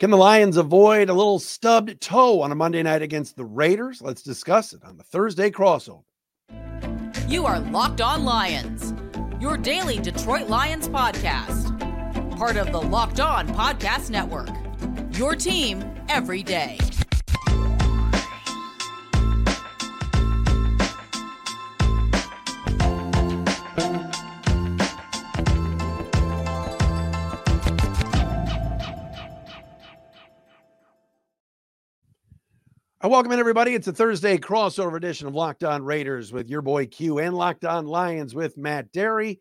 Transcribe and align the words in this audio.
Can 0.00 0.10
the 0.10 0.16
Lions 0.16 0.56
avoid 0.56 1.08
a 1.08 1.14
little 1.14 1.38
stubbed 1.38 2.00
toe 2.00 2.42
on 2.42 2.50
a 2.50 2.56
Monday 2.56 2.82
night 2.82 3.00
against 3.00 3.36
the 3.36 3.44
Raiders? 3.44 4.02
Let's 4.02 4.22
discuss 4.22 4.72
it 4.72 4.82
on 4.82 4.96
the 4.96 5.04
Thursday 5.04 5.52
crossover. 5.52 6.02
You 7.28 7.46
are 7.46 7.60
Locked 7.60 8.00
On 8.00 8.24
Lions, 8.24 8.92
your 9.40 9.56
daily 9.56 10.00
Detroit 10.00 10.48
Lions 10.48 10.88
podcast, 10.88 11.78
part 12.36 12.56
of 12.56 12.72
the 12.72 12.80
Locked 12.80 13.20
On 13.20 13.46
Podcast 13.46 14.10
Network. 14.10 14.50
Your 15.16 15.36
team 15.36 15.84
every 16.08 16.42
day. 16.42 16.76
I 33.04 33.06
welcome 33.06 33.32
in 33.32 33.38
everybody. 33.38 33.74
It's 33.74 33.86
a 33.86 33.92
Thursday 33.92 34.38
crossover 34.38 34.96
edition 34.96 35.26
of 35.26 35.34
Locked 35.34 35.62
On 35.62 35.82
Raiders 35.82 36.32
with 36.32 36.48
your 36.48 36.62
boy 36.62 36.86
Q 36.86 37.18
and 37.18 37.36
Locked 37.36 37.66
On 37.66 37.84
Lions 37.84 38.34
with 38.34 38.56
Matt 38.56 38.90
Dery. 38.92 39.40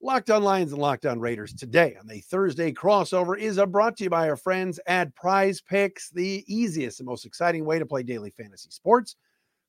Locked 0.00 0.30
On 0.30 0.44
Lions 0.44 0.70
and 0.70 0.80
Locked 0.80 1.06
On 1.06 1.18
Raiders 1.18 1.52
today 1.52 1.96
on 1.98 2.06
the 2.06 2.20
Thursday 2.20 2.70
crossover 2.70 3.36
is 3.36 3.58
uh, 3.58 3.66
brought 3.66 3.96
to 3.96 4.04
you 4.04 4.10
by 4.10 4.28
our 4.28 4.36
friends 4.36 4.78
at 4.86 5.12
PrizePicks, 5.16 6.12
the 6.12 6.44
easiest 6.46 7.00
and 7.00 7.08
most 7.08 7.26
exciting 7.26 7.64
way 7.64 7.80
to 7.80 7.84
play 7.84 8.04
daily 8.04 8.30
fantasy 8.30 8.70
sports. 8.70 9.16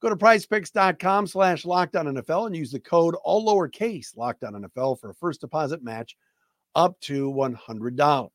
Go 0.03 0.09
to 0.09 0.16
prizepicks.com 0.16 1.26
slash 1.26 1.66
locked 1.66 1.95
on 1.95 2.05
NFL 2.05 2.45
and 2.45 2.55
use 2.55 2.72
the 2.72 2.80
code 2.80 3.16
all 3.23 3.44
lowercase 3.44 4.16
locked 4.16 4.44
on 4.44 4.53
NFL 4.53 5.00
for 5.00 5.09
a 5.09 5.16
first 5.16 5.42
deposit 5.42 5.84
match 5.84 6.16
up 6.76 7.00
to 7.00 7.31
$100. 7.31 8.30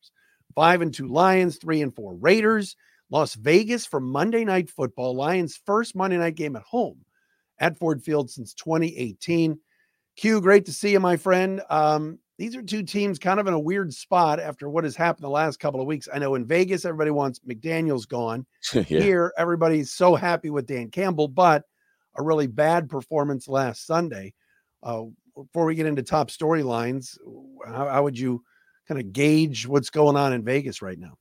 Five 0.57 0.82
and 0.82 0.93
two 0.93 1.07
Lions, 1.07 1.59
three 1.59 1.82
and 1.82 1.95
four 1.95 2.16
Raiders. 2.16 2.74
Las 3.10 3.35
Vegas 3.35 3.87
for 3.87 4.01
Monday 4.01 4.45
Night 4.45 4.68
Football, 4.68 5.15
Lions' 5.15 5.60
first 5.65 5.95
Monday 5.95 6.16
night 6.18 6.35
game 6.35 6.57
at 6.57 6.62
home 6.62 7.04
at 7.59 7.79
Ford 7.79 8.02
Field 8.02 8.30
since 8.30 8.52
2018. 8.54 9.59
Q, 10.16 10.40
great 10.40 10.66
to 10.66 10.73
see 10.73 10.93
you, 10.93 11.01
my 11.01 11.16
friend. 11.16 11.62
Um, 11.71 12.18
these 12.38 12.57
are 12.57 12.62
two 12.62 12.82
teams 12.82 13.18
kind 13.18 13.40
of 13.40 13.46
in 13.46 13.54
a 13.54 13.59
weird 13.59 13.93
spot 13.95 14.40
after 14.40 14.68
what 14.68 14.84
has 14.84 14.96
happened 14.96 15.24
the 15.24 15.30
last 15.30 15.59
couple 15.59 15.80
of 15.80 15.87
weeks. 15.87 16.09
I 16.12 16.18
know 16.18 16.34
in 16.34 16.45
Vegas, 16.45 16.84
everybody 16.84 17.10
wants 17.10 17.40
McDaniels 17.40 18.09
gone. 18.09 18.46
yeah. 18.74 18.82
Here, 18.82 19.32
everybody's 19.38 19.93
so 19.93 20.15
happy 20.15 20.51
with 20.51 20.66
Dan 20.66 20.90
Campbell, 20.90 21.29
but 21.29 21.65
a 22.16 22.23
really 22.23 22.46
bad 22.46 22.88
performance 22.88 23.49
last 23.49 23.87
Sunday. 23.87 24.34
Uh, 24.82 25.04
before 25.34 25.66
we 25.66 25.74
get 25.74 25.87
into 25.87 26.02
top 26.02 26.30
storylines, 26.30 27.18
how, 27.66 27.88
how 27.88 28.02
would 28.02 28.18
you 28.18 28.43
kind 28.88 29.01
of 29.01 29.12
gauge 29.12 29.66
what's 29.66 29.90
going 29.90 30.16
on 30.16 30.32
in 30.32 30.45
Vegas 30.45 30.82
right 30.82 30.99
now? 30.99 31.16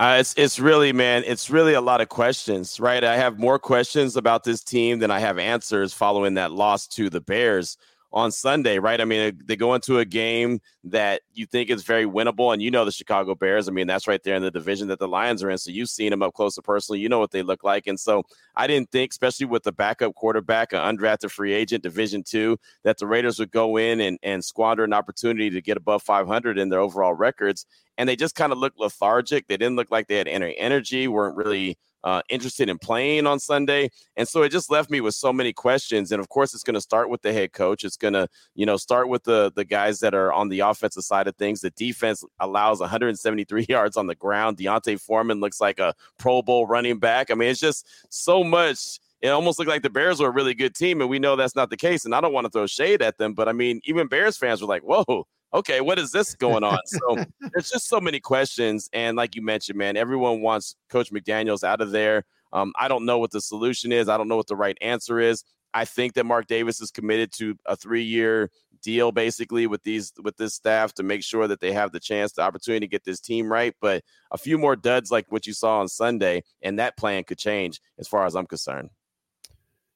Uh, 0.00 0.16
it's 0.18 0.32
it's 0.38 0.58
really 0.58 0.94
man, 0.94 1.22
it's 1.26 1.50
really 1.50 1.74
a 1.74 1.80
lot 1.80 2.00
of 2.00 2.08
questions, 2.08 2.80
right? 2.80 3.04
I 3.04 3.18
have 3.18 3.38
more 3.38 3.58
questions 3.58 4.16
about 4.16 4.44
this 4.44 4.64
team 4.64 4.98
than 4.98 5.10
I 5.10 5.18
have 5.18 5.38
answers 5.38 5.92
following 5.92 6.34
that 6.34 6.52
loss 6.52 6.86
to 6.88 7.10
the 7.10 7.20
Bears 7.20 7.76
on 8.12 8.32
Sunday, 8.32 8.78
right? 8.78 9.00
I 9.00 9.04
mean, 9.04 9.40
they 9.44 9.56
go 9.56 9.74
into 9.74 9.98
a 9.98 10.04
game 10.04 10.60
that 10.84 11.22
you 11.32 11.46
think 11.46 11.70
is 11.70 11.84
very 11.84 12.04
winnable, 12.04 12.52
and 12.52 12.60
you 12.60 12.70
know 12.70 12.84
the 12.84 12.92
Chicago 12.92 13.34
Bears. 13.34 13.68
I 13.68 13.72
mean, 13.72 13.86
that's 13.86 14.08
right 14.08 14.22
there 14.22 14.34
in 14.34 14.42
the 14.42 14.50
division 14.50 14.88
that 14.88 14.98
the 14.98 15.08
Lions 15.08 15.42
are 15.42 15.50
in. 15.50 15.58
So 15.58 15.70
you've 15.70 15.90
seen 15.90 16.10
them 16.10 16.22
up 16.22 16.34
close 16.34 16.56
and 16.56 16.64
personally. 16.64 17.00
You 17.00 17.08
know 17.08 17.18
what 17.18 17.30
they 17.30 17.42
look 17.42 17.62
like, 17.62 17.86
and 17.86 17.98
so 17.98 18.24
I 18.56 18.66
didn't 18.66 18.90
think, 18.90 19.12
especially 19.12 19.46
with 19.46 19.62
the 19.62 19.72
backup 19.72 20.14
quarterback, 20.14 20.72
an 20.72 20.80
undrafted 20.80 21.30
free 21.30 21.52
agent, 21.52 21.82
Division 21.82 22.22
two, 22.22 22.58
that 22.82 22.98
the 22.98 23.06
Raiders 23.06 23.38
would 23.38 23.52
go 23.52 23.76
in 23.76 24.00
and 24.00 24.18
and 24.22 24.44
squander 24.44 24.84
an 24.84 24.92
opportunity 24.92 25.50
to 25.50 25.62
get 25.62 25.76
above 25.76 26.02
500 26.02 26.58
in 26.58 26.68
their 26.68 26.80
overall 26.80 27.14
records. 27.14 27.66
And 27.98 28.08
they 28.08 28.16
just 28.16 28.34
kind 28.34 28.50
of 28.50 28.58
looked 28.58 28.78
lethargic. 28.78 29.46
They 29.46 29.56
didn't 29.56 29.76
look 29.76 29.90
like 29.90 30.08
they 30.08 30.16
had 30.16 30.28
any 30.28 30.56
energy. 30.56 31.06
weren't 31.06 31.36
really 31.36 31.76
uh, 32.04 32.22
interested 32.28 32.68
in 32.68 32.78
playing 32.78 33.26
on 33.26 33.38
Sunday. 33.38 33.90
And 34.16 34.26
so 34.26 34.42
it 34.42 34.50
just 34.50 34.70
left 34.70 34.90
me 34.90 35.00
with 35.00 35.14
so 35.14 35.32
many 35.32 35.52
questions. 35.52 36.12
And 36.12 36.20
of 36.20 36.28
course, 36.28 36.54
it's 36.54 36.62
going 36.62 36.74
to 36.74 36.80
start 36.80 37.10
with 37.10 37.22
the 37.22 37.32
head 37.32 37.52
coach. 37.52 37.84
It's 37.84 37.96
going 37.96 38.14
to, 38.14 38.28
you 38.54 38.66
know, 38.66 38.76
start 38.76 39.08
with 39.08 39.24
the 39.24 39.52
the 39.54 39.64
guys 39.64 40.00
that 40.00 40.14
are 40.14 40.32
on 40.32 40.48
the 40.48 40.60
offensive 40.60 41.04
side 41.04 41.26
of 41.28 41.36
things. 41.36 41.60
The 41.60 41.70
defense 41.70 42.24
allows 42.38 42.80
173 42.80 43.66
yards 43.68 43.96
on 43.96 44.06
the 44.06 44.14
ground. 44.14 44.56
D'Onta 44.56 45.00
Foreman 45.00 45.40
looks 45.40 45.60
like 45.60 45.78
a 45.78 45.94
Pro 46.18 46.42
Bowl 46.42 46.66
running 46.66 46.98
back. 46.98 47.30
I 47.30 47.34
mean, 47.34 47.48
it's 47.48 47.60
just 47.60 47.86
so 48.08 48.42
much 48.44 48.98
it 49.20 49.28
almost 49.28 49.58
looked 49.58 49.68
like 49.68 49.82
the 49.82 49.90
Bears 49.90 50.20
were 50.20 50.28
a 50.28 50.32
really 50.32 50.54
good 50.54 50.74
team, 50.74 51.00
and 51.02 51.10
we 51.10 51.18
know 51.18 51.36
that's 51.36 51.54
not 51.54 51.68
the 51.68 51.76
case. 51.76 52.06
And 52.06 52.14
I 52.14 52.22
don't 52.22 52.32
want 52.32 52.46
to 52.46 52.50
throw 52.50 52.66
shade 52.66 53.02
at 53.02 53.18
them, 53.18 53.34
but 53.34 53.48
I 53.48 53.52
mean, 53.52 53.80
even 53.84 54.06
Bears 54.06 54.38
fans 54.38 54.62
were 54.62 54.68
like, 54.68 54.82
"Whoa, 54.82 55.26
okay, 55.52 55.80
what 55.80 55.98
is 55.98 56.12
this 56.12 56.34
going 56.36 56.64
on? 56.64 56.78
So 56.86 57.24
there's 57.52 57.70
just 57.70 57.88
so 57.88 58.00
many 58.00 58.20
questions. 58.20 58.88
And 58.92 59.16
like 59.16 59.34
you 59.34 59.42
mentioned, 59.42 59.78
man, 59.78 59.96
everyone 59.96 60.40
wants 60.40 60.76
Coach 60.88 61.12
McDaniels 61.12 61.64
out 61.64 61.80
of 61.80 61.90
there. 61.90 62.24
Um, 62.52 62.72
I 62.78 62.88
don't 62.88 63.04
know 63.04 63.18
what 63.18 63.30
the 63.30 63.40
solution 63.40 63.92
is. 63.92 64.08
I 64.08 64.16
don't 64.16 64.28
know 64.28 64.36
what 64.36 64.48
the 64.48 64.56
right 64.56 64.76
answer 64.80 65.20
is. 65.20 65.44
I 65.72 65.84
think 65.84 66.14
that 66.14 66.26
Mark 66.26 66.48
Davis 66.48 66.80
is 66.80 66.90
committed 66.90 67.32
to 67.34 67.56
a 67.66 67.76
three-year 67.76 68.50
deal 68.82 69.12
basically 69.12 69.66
with 69.66 69.82
these 69.82 70.12
with 70.22 70.36
this 70.36 70.54
staff 70.54 70.94
to 70.94 71.02
make 71.02 71.22
sure 71.22 71.46
that 71.46 71.60
they 71.60 71.72
have 71.72 71.92
the 71.92 72.00
chance, 72.00 72.32
the 72.32 72.42
opportunity 72.42 72.86
to 72.86 72.90
get 72.90 73.04
this 73.04 73.20
team 73.20 73.50
right. 73.50 73.74
But 73.80 74.02
a 74.30 74.38
few 74.38 74.58
more 74.58 74.74
duds 74.74 75.10
like 75.10 75.26
what 75.30 75.46
you 75.46 75.52
saw 75.52 75.80
on 75.80 75.88
Sunday, 75.88 76.42
and 76.62 76.78
that 76.78 76.96
plan 76.96 77.24
could 77.24 77.38
change 77.38 77.80
as 77.98 78.08
far 78.08 78.26
as 78.26 78.34
I'm 78.34 78.46
concerned. 78.46 78.90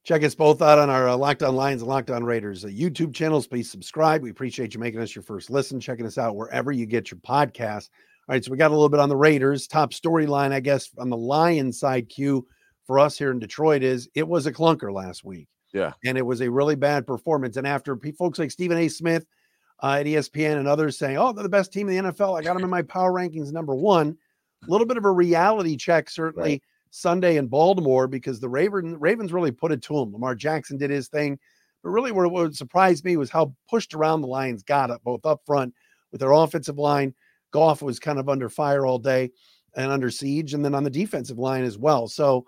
Check 0.04 0.22
us 0.22 0.34
both 0.34 0.60
out 0.60 0.78
on 0.78 0.90
our 0.90 1.08
uh, 1.08 1.16
Locked 1.16 1.42
On 1.42 1.56
Lions 1.56 1.80
and 1.80 1.88
Locked 1.88 2.10
On 2.10 2.22
Raiders 2.22 2.62
uh, 2.62 2.68
YouTube 2.68 3.14
channels. 3.14 3.46
Please 3.46 3.70
subscribe. 3.70 4.22
We 4.22 4.28
appreciate 4.28 4.74
you 4.74 4.80
making 4.80 5.00
us 5.00 5.14
your 5.14 5.22
first 5.22 5.48
listen, 5.48 5.80
checking 5.80 6.04
us 6.04 6.18
out 6.18 6.36
wherever 6.36 6.72
you 6.72 6.84
get 6.84 7.10
your 7.10 7.18
podcast. 7.20 7.88
All 8.28 8.34
right, 8.34 8.44
so 8.44 8.50
we 8.50 8.58
got 8.58 8.70
a 8.70 8.74
little 8.74 8.90
bit 8.90 9.00
on 9.00 9.08
the 9.08 9.16
Raiders. 9.16 9.66
Top 9.66 9.92
storyline, 9.92 10.52
I 10.52 10.60
guess, 10.60 10.90
on 10.98 11.08
the 11.08 11.16
Lions 11.16 11.80
side, 11.80 12.10
Q 12.10 12.46
for 12.86 12.98
us 12.98 13.16
here 13.16 13.30
in 13.30 13.38
Detroit 13.38 13.82
is 13.82 14.10
it 14.14 14.28
was 14.28 14.44
a 14.44 14.52
clunker 14.52 14.92
last 14.92 15.24
week. 15.24 15.48
Yeah. 15.72 15.94
And 16.04 16.18
it 16.18 16.26
was 16.26 16.42
a 16.42 16.50
really 16.50 16.74
bad 16.74 17.06
performance. 17.06 17.56
And 17.56 17.66
after 17.66 17.98
folks 18.18 18.38
like 18.38 18.50
Stephen 18.50 18.76
A. 18.76 18.88
Smith 18.88 19.24
uh, 19.82 19.96
at 20.00 20.06
ESPN 20.06 20.58
and 20.58 20.68
others 20.68 20.98
saying, 20.98 21.16
oh, 21.16 21.32
they're 21.32 21.42
the 21.42 21.48
best 21.48 21.72
team 21.72 21.88
in 21.88 22.04
the 22.04 22.12
NFL, 22.12 22.38
I 22.38 22.42
got 22.42 22.52
them 22.52 22.64
in 22.64 22.70
my 22.70 22.82
power 22.82 23.10
rankings 23.10 23.52
number 23.52 23.74
one. 23.74 24.18
A 24.68 24.70
little 24.70 24.86
bit 24.86 24.98
of 24.98 25.06
a 25.06 25.10
reality 25.10 25.78
check, 25.78 26.10
certainly. 26.10 26.50
Right 26.50 26.62
Sunday 26.94 27.38
in 27.38 27.48
Baltimore 27.48 28.06
because 28.06 28.38
the 28.38 28.48
Raven, 28.48 28.96
Ravens 29.00 29.32
really 29.32 29.50
put 29.50 29.72
it 29.72 29.82
to 29.82 29.98
him. 29.98 30.12
Lamar 30.12 30.36
Jackson 30.36 30.78
did 30.78 30.90
his 30.90 31.08
thing. 31.08 31.36
But 31.82 31.90
really, 31.90 32.12
what, 32.12 32.30
what 32.30 32.54
surprised 32.54 33.04
me 33.04 33.16
was 33.16 33.30
how 33.30 33.52
pushed 33.68 33.94
around 33.94 34.20
the 34.20 34.28
Lions 34.28 34.62
got 34.62 34.90
it, 34.90 35.02
both 35.02 35.26
up 35.26 35.40
front 35.44 35.74
with 36.12 36.20
their 36.20 36.30
offensive 36.30 36.78
line. 36.78 37.12
Goff 37.50 37.82
was 37.82 37.98
kind 37.98 38.20
of 38.20 38.28
under 38.28 38.48
fire 38.48 38.86
all 38.86 39.00
day 39.00 39.32
and 39.74 39.90
under 39.90 40.08
siege, 40.08 40.54
and 40.54 40.64
then 40.64 40.72
on 40.72 40.84
the 40.84 40.90
defensive 40.90 41.36
line 41.36 41.64
as 41.64 41.76
well. 41.76 42.06
So 42.06 42.46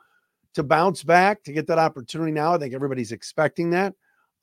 to 0.55 0.63
bounce 0.63 1.03
back, 1.03 1.43
to 1.43 1.53
get 1.53 1.67
that 1.67 1.81
opportunity 1.81 2.31
now, 2.31 2.55
I 2.55 2.59
think 2.59 2.73
everybody's 2.73 3.11
expecting 3.11 3.71
that 3.71 3.95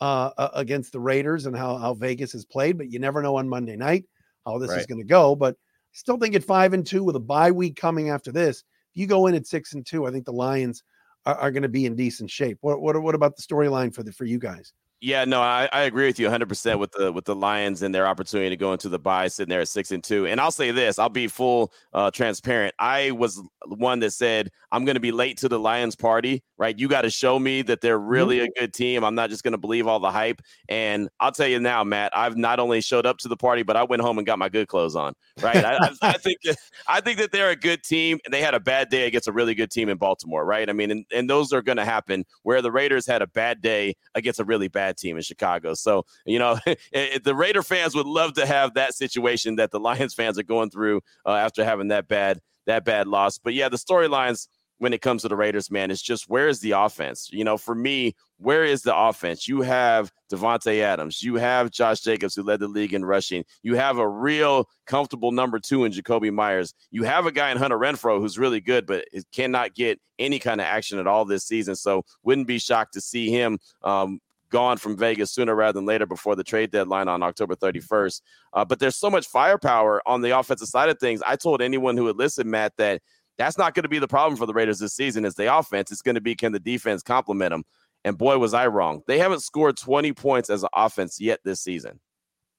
uh, 0.02 0.50
against 0.54 0.92
the 0.92 1.00
Raiders 1.00 1.46
and 1.46 1.56
how, 1.56 1.78
how 1.78 1.94
Vegas 1.94 2.34
has 2.34 2.44
played. 2.44 2.78
But 2.78 2.92
you 2.92 3.00
never 3.00 3.22
know 3.22 3.38
on 3.38 3.48
Monday 3.48 3.78
night 3.78 4.04
how 4.46 4.58
this 4.58 4.70
right. 4.70 4.82
is 4.82 4.86
going 4.86 5.00
to 5.00 5.08
go. 5.08 5.34
But 5.34 5.56
still 5.94 6.18
think 6.18 6.36
at 6.36 6.44
five 6.44 6.74
and 6.74 6.86
two 6.86 7.06
with 7.06 7.16
a 7.16 7.22
bye 7.22 7.52
week 7.52 7.78
coming 7.78 8.10
after 8.10 8.34
this, 8.34 8.66
you 8.94 9.08
go 9.08 9.28
in 9.28 9.36
at 9.36 9.48
six 9.48 9.74
and 9.74 9.86
two, 9.86 10.06
I 10.06 10.12
think 10.12 10.26
the 10.26 10.34
Lions 10.34 10.84
are, 11.26 11.36
are 11.36 11.52
going 11.52 11.64
to 11.64 11.70
be 11.70 11.86
in 11.86 11.96
decent 11.96 12.30
shape. 12.30 12.58
What 12.62 12.82
what 12.82 13.02
what 13.02 13.16
about 13.16 13.36
the 13.36 13.42
storyline 13.42 13.94
for 13.94 14.04
the 14.04 14.12
for 14.12 14.26
you 14.26 14.40
guys? 14.40 14.74
Yeah, 15.04 15.26
no, 15.26 15.42
I, 15.42 15.68
I 15.74 15.82
agree 15.82 16.06
with 16.06 16.18
you 16.18 16.28
100 16.28 16.48
percent 16.48 16.80
with 16.80 16.94
the 16.94 17.12
with 17.12 17.26
the 17.26 17.36
Lions 17.36 17.82
and 17.82 17.94
their 17.94 18.08
opportunity 18.08 18.52
to 18.52 18.56
go 18.56 18.72
into 18.72 18.88
the 18.88 18.98
bye, 18.98 19.28
sitting 19.28 19.50
there 19.50 19.60
at 19.60 19.68
six 19.68 19.92
and 19.92 20.02
two. 20.02 20.28
And 20.28 20.40
I'll 20.40 20.50
say 20.50 20.72
this: 20.72 20.98
I'll 20.98 21.10
be 21.10 21.28
full 21.28 21.74
uh, 21.92 22.10
transparent. 22.10 22.74
I 22.80 23.12
was 23.12 23.42
one 23.66 24.00
that 24.00 24.12
said 24.12 24.50
I'm 24.72 24.86
going 24.86 24.96
to 24.96 25.02
be 25.02 25.12
late 25.12 25.38
to 25.40 25.50
the 25.50 25.60
Lions 25.60 25.98
party. 25.98 26.42
Right? 26.58 26.80
You 26.80 26.88
got 26.88 27.02
to 27.02 27.10
show 27.10 27.38
me 27.38 27.64
that 27.64 27.82
they're 27.82 28.00
really 28.00 28.38
mm-hmm. 28.38 28.46
a 28.56 28.62
good 28.62 28.74
team. 28.74 29.04
I'm 29.04 29.16
not 29.16 29.30
just 29.30 29.44
going 29.44 29.52
to 29.52 29.58
believe 29.58 29.88
all 29.88 30.00
the 30.00 30.12
hype. 30.12 30.42
And 30.70 31.10
I'll 31.20 31.34
tell 31.34 31.48
you 31.48 31.60
now, 31.60 31.84
Matt, 31.84 32.16
I've 32.16 32.38
not 32.38 32.62
only 32.62 32.80
showed 32.80 33.06
up 33.06 33.18
to 33.20 33.28
the 33.28 33.36
party, 33.36 33.64
but 33.64 33.76
I 33.76 33.84
went 33.84 34.02
home 34.02 34.18
and 34.20 34.26
got 34.26 34.40
my 34.40 34.48
good 34.48 34.70
clothes 34.70 34.96
on. 34.96 35.14
Right? 35.42 35.66
I, 35.66 35.90
I, 36.02 36.14
think 36.14 36.38
that 36.46 36.56
I 36.88 37.02
think 37.02 37.18
that 37.18 37.34
they're 37.34 37.50
a 37.50 37.58
good 37.58 37.84
team, 37.84 38.20
and 38.24 38.34
they 38.34 38.40
had 38.40 38.54
a 38.54 38.60
bad 38.62 38.88
day 38.88 39.06
against 39.06 39.28
a 39.28 39.34
really 39.34 39.54
good 39.54 39.70
team 39.70 39.90
in 39.90 39.98
Baltimore. 39.98 40.46
Right? 40.46 40.70
I 40.70 40.74
mean, 40.74 40.92
and, 40.92 41.06
and 41.12 41.30
those 41.30 41.52
are 41.52 41.62
going 41.62 41.78
to 41.78 41.86
happen. 41.86 42.24
Where 42.44 42.62
the 42.62 42.72
Raiders 42.72 43.06
had 43.06 43.22
a 43.22 43.28
bad 43.28 43.62
day 43.62 43.96
against 44.16 44.40
a 44.40 44.46
really 44.46 44.70
bad 44.70 44.93
team 44.98 45.18
in 45.18 45.24
Chicago. 45.24 45.74
So, 45.74 46.06
you 46.26 46.40
know, 46.40 46.58
the 47.24 47.36
Raider 47.36 47.64
fans 47.64 47.96
would 47.96 48.08
love 48.08 48.34
to 48.34 48.46
have 48.46 48.74
that 48.76 48.94
situation 48.96 49.56
that 49.58 49.72
the 49.72 49.80
Lions 49.84 50.14
fans 50.14 50.38
are 50.40 50.44
going 50.44 50.70
through 50.70 51.02
uh, 51.26 51.34
after 51.34 51.64
having 51.64 51.90
that 51.90 52.08
bad 52.08 52.40
that 52.66 52.86
bad 52.86 53.08
loss. 53.08 53.38
But 53.38 53.54
yeah, 53.54 53.70
the 53.70 53.78
storylines 53.78 54.48
when 54.84 54.92
it 54.94 55.02
comes 55.02 55.22
to 55.22 55.30
the 55.30 55.36
Raiders, 55.36 55.72
man, 55.72 55.92
it's 55.92 56.02
just 56.02 56.30
where 56.30 56.50
is 56.50 56.60
the 56.60 56.72
offense? 56.72 57.30
You 57.32 57.46
know, 57.46 57.58
for 57.58 57.74
me, 57.74 58.16
where 58.38 58.66
is 58.66 58.82
the 58.82 58.94
offense? 58.94 59.48
You 59.48 59.62
have 59.62 60.12
Davante 60.30 60.82
Adams, 60.82 61.24
you 61.24 61.36
have 61.36 61.72
Josh 61.72 62.02
Jacobs, 62.02 62.36
who 62.36 62.44
led 62.44 62.60
the 62.60 62.68
league 62.68 62.94
in 62.94 63.06
rushing. 63.06 63.46
You 63.62 63.76
have 63.76 63.98
a 63.98 64.08
real 64.08 64.68
comfortable 64.86 65.32
number 65.32 65.60
two 65.60 65.86
in 65.86 65.94
Jakobi 65.94 66.34
Meyers. 66.34 66.74
You 66.92 67.04
have 67.04 67.26
a 67.26 67.32
guy 67.32 67.52
in 67.52 67.58
Hunter 67.58 67.78
Renfrow 67.78 68.20
who's 68.20 68.38
really 68.38 68.60
good, 68.60 68.86
but 68.86 69.06
cannot 69.32 69.74
get 69.74 70.02
any 70.20 70.38
kind 70.38 70.60
of 70.60 70.66
action 70.66 71.00
at 71.00 71.08
all 71.08 71.24
this 71.24 71.46
season. 71.46 71.76
So 71.76 72.04
wouldn't 72.24 72.48
be 72.48 72.60
shocked 72.60 72.94
to 72.94 73.02
see 73.02 73.30
him 73.30 73.60
um, 73.84 74.20
gone 74.54 74.78
from 74.78 74.96
Vegas 74.96 75.34
sooner 75.34 75.56
rather 75.56 75.74
than 75.74 75.86
later 75.86 76.06
before 76.06 76.36
the 76.36 76.44
trade 76.44 76.72
deadline 76.72 77.08
on 77.08 77.24
October 77.24 77.56
31st. 77.56 78.22
Uh, 78.54 78.64
but 78.64 78.80
there's 78.80 78.96
so 78.96 79.10
much 79.10 79.26
firepower 79.28 80.02
on 80.06 80.22
the 80.22 80.38
offensive 80.38 80.68
side 80.68 80.90
of 80.90 81.00
things. 81.00 81.24
I 81.26 81.36
told 81.36 81.62
anyone 81.62 81.98
who 81.98 82.04
would 82.04 82.18
listen, 82.18 82.50
Matt, 82.50 82.74
that 82.78 83.02
That's 83.40 83.58
not 83.58 83.74
going 83.74 83.84
to 83.84 83.90
be 83.90 83.98
the 84.00 84.08
problem 84.08 84.38
for 84.38 84.46
the 84.46 84.54
Raiders 84.54 84.78
this 84.78 84.94
season. 84.94 85.26
Is 85.26 85.34
the 85.34 85.54
offense? 85.54 85.92
It's 85.92 86.04
going 86.04 86.16
to 86.16 86.22
be 86.22 86.36
can 86.36 86.52
the 86.52 86.60
defense 86.60 87.02
complement 87.02 87.52
them? 87.52 87.64
And 88.06 88.16
boy, 88.16 88.38
was 88.38 88.54
I 88.54 88.68
wrong. 88.68 89.02
They 89.08 89.18
haven't 89.18 89.42
scored 89.42 89.76
20 89.76 90.14
points 90.14 90.50
as 90.52 90.62
an 90.62 90.70
offense 90.74 91.20
yet 91.20 91.40
this 91.44 91.62
season. 91.62 92.00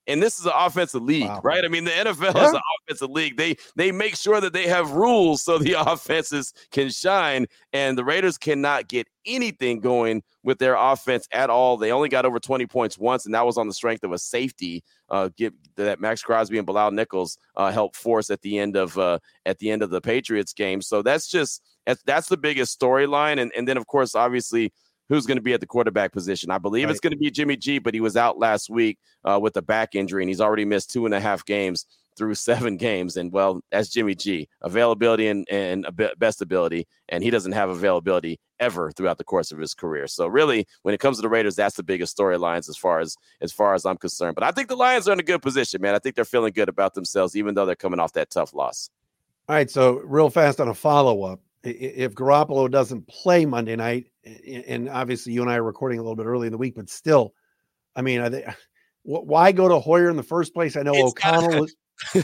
And 0.06 0.23
this 0.23 0.39
is 0.39 0.47
an 0.47 0.53
offensive 0.55 1.03
league, 1.03 1.27
wow. 1.29 1.41
right? 1.43 1.65
I 1.65 1.69
mean, 1.69 1.85
the 1.85 1.91
NFL 1.91 2.35
yeah. 2.35 2.47
is 2.49 2.53
an 2.53 2.61
offensive 2.83 3.11
league. 3.11 3.37
They 3.37 3.56
they 3.77 3.91
make 3.91 4.17
sure 4.17 4.41
that 4.41 4.53
they 4.53 4.67
have 4.67 4.91
rules 4.93 5.43
so 5.43 5.59
the 5.59 5.73
offenses 5.79 6.53
can 6.71 6.91
shine, 6.91 7.47
and 7.73 7.97
the 7.97 8.05
Raiders 8.05 8.37
cannot 8.37 8.89
get 8.89 9.06
anything 9.27 9.81
going 9.81 10.23
with 10.43 10.59
their 10.59 10.75
offense 10.75 11.27
at 11.33 11.49
all. 11.49 11.77
They 11.79 11.91
only 11.91 12.11
got 12.11 12.27
over 12.27 12.39
20 12.39 12.67
points 12.67 12.99
once, 12.99 13.25
and 13.25 13.35
that 13.35 13.47
was 13.47 13.56
on 13.56 13.67
the 13.67 13.73
strength 13.73 14.05
of 14.05 14.12
a 14.12 14.19
safety 14.19 14.85
uh, 15.09 15.31
give, 15.37 15.55
that 15.77 16.01
Maxx 16.01 16.23
Crosby 16.23 16.59
and 16.59 16.67
Bilal 16.67 16.91
Nichols 16.91 17.39
uh, 17.56 17.71
helped 17.71 17.97
force 17.97 18.31
at 18.31 18.43
the 18.43 18.59
end 18.59 18.77
of 18.77 18.97
uh, 18.99 19.19
at 19.47 19.59
the 19.59 19.71
end 19.71 19.83
of 19.83 19.91
the 19.91 20.01
Patriots 20.01 20.53
game. 20.53 20.83
So 20.83 21.03
that's 21.03 21.29
just 21.29 21.62
that's, 21.87 22.03
that's 22.03 22.29
the 22.29 22.37
biggest 22.37 22.79
storyline, 22.79 23.41
and 23.41 23.53
and 23.56 23.67
then 23.67 23.77
of 23.77 23.87
course, 23.87 24.15
obviously 24.15 24.73
who's 25.09 25.27
going 25.27 25.37
to 25.37 25.43
be 25.43 25.53
at 25.53 25.61
the 25.61 25.67
quarterback 25.67 26.12
position. 26.12 26.51
I 26.51 26.59
believe 26.59 26.85
right. 26.85 26.91
it's 26.91 27.01
going 27.01 27.12
to 27.12 27.19
be 27.19 27.31
Jimmy 27.31 27.56
G, 27.56 27.79
but 27.79 27.95
he 27.95 28.01
was 28.01 28.17
out 28.17 28.39
last 28.39 28.71
week 28.71 28.99
uh, 29.25 29.39
with 29.41 29.56
a 29.56 29.62
back 29.62 29.95
injury, 29.95 30.23
and 30.23 30.29
he's 30.29 30.41
already 30.41 30.65
missed 30.65 30.91
two 30.91 31.06
and 31.06 31.15
a 31.15 31.21
half 31.21 31.45
games 31.45 31.87
through 32.17 32.35
seven 32.35 32.77
games. 32.77 33.17
And 33.17 33.33
well, 33.33 33.61
that's 33.71 33.89
Jimmy 33.89 34.15
G. 34.15 34.49
Availability 34.62 35.29
and, 35.29 35.47
and 35.51 35.87
best 36.19 36.43
ability, 36.43 36.87
and 37.09 37.23
he 37.23 37.31
doesn't 37.31 37.53
have 37.53 37.71
availability 37.71 38.39
ever 38.61 38.93
throughout 38.93 39.19
the 39.19 39.25
course 39.25 39.51
of 39.51 39.59
his 39.59 39.75
career. 39.75 40.06
So 40.06 40.27
really, 40.27 40.67
when 40.83 40.95
it 40.95 41.01
comes 41.01 41.19
to 41.19 41.23
the 41.23 41.29
Raiders, 41.29 41.56
that's 41.56 41.77
the 41.77 41.83
biggest 41.83 42.17
storylines 42.17 42.69
as 42.69 42.77
far 42.77 43.01
as 43.01 43.17
as 43.41 43.53
far 43.53 43.75
as 43.75 43.85
I'm 43.85 43.97
concerned. 43.97 44.35
But 44.35 44.45
I 44.45 44.53
think 44.53 44.69
the 44.69 44.77
Lions 44.77 45.09
are 45.09 45.12
in 45.12 45.21
a 45.21 45.25
good 45.25 45.43
position, 45.43 45.81
man. 45.83 45.95
I 45.95 45.99
think 45.99 46.15
they're 46.15 46.25
feeling 46.25 46.53
good 46.53 46.69
about 46.69 46.95
themselves, 46.95 47.37
even 47.37 47.55
though 47.55 47.67
they're 47.67 47.77
coming 47.77 48.01
off 48.01 48.12
that 48.12 48.31
tough 48.31 48.55
loss. 48.55 48.91
All 49.47 49.56
right, 49.56 49.71
so 49.71 50.01
real 50.05 50.31
fast 50.31 50.59
on 50.59 50.69
a 50.69 50.75
follow 50.75 51.23
up 51.25 51.41
if 51.65 52.15
Garoppolo 52.15 52.71
doesn't 52.71 53.06
play 53.09 53.47
Monday 53.47 53.77
night, 53.77 54.06
and 54.69 54.88
obviously 54.88 55.32
you 55.32 55.43
and 55.43 55.50
I 55.50 55.56
are 55.56 55.62
recording 55.62 55.99
a 55.99 56.03
little 56.03 56.17
bit 56.17 56.26
early 56.26 56.47
in 56.47 56.53
the 56.53 56.59
week, 56.59 56.75
but 56.75 56.88
still, 56.88 57.35
I 57.97 58.03
mean, 58.03 58.21
I 58.21 58.31
think 58.31 58.47
why 59.03 59.53
go 59.53 59.69
to 59.69 59.79
Hoyer 59.79 60.11
in 60.11 60.17
the 60.17 60.23
first 60.23 60.55
place? 60.55 60.76
I 60.76 60.82
know 60.82 60.94
it's 60.94 61.11
O'Connell 61.11 61.61
was 61.61 61.75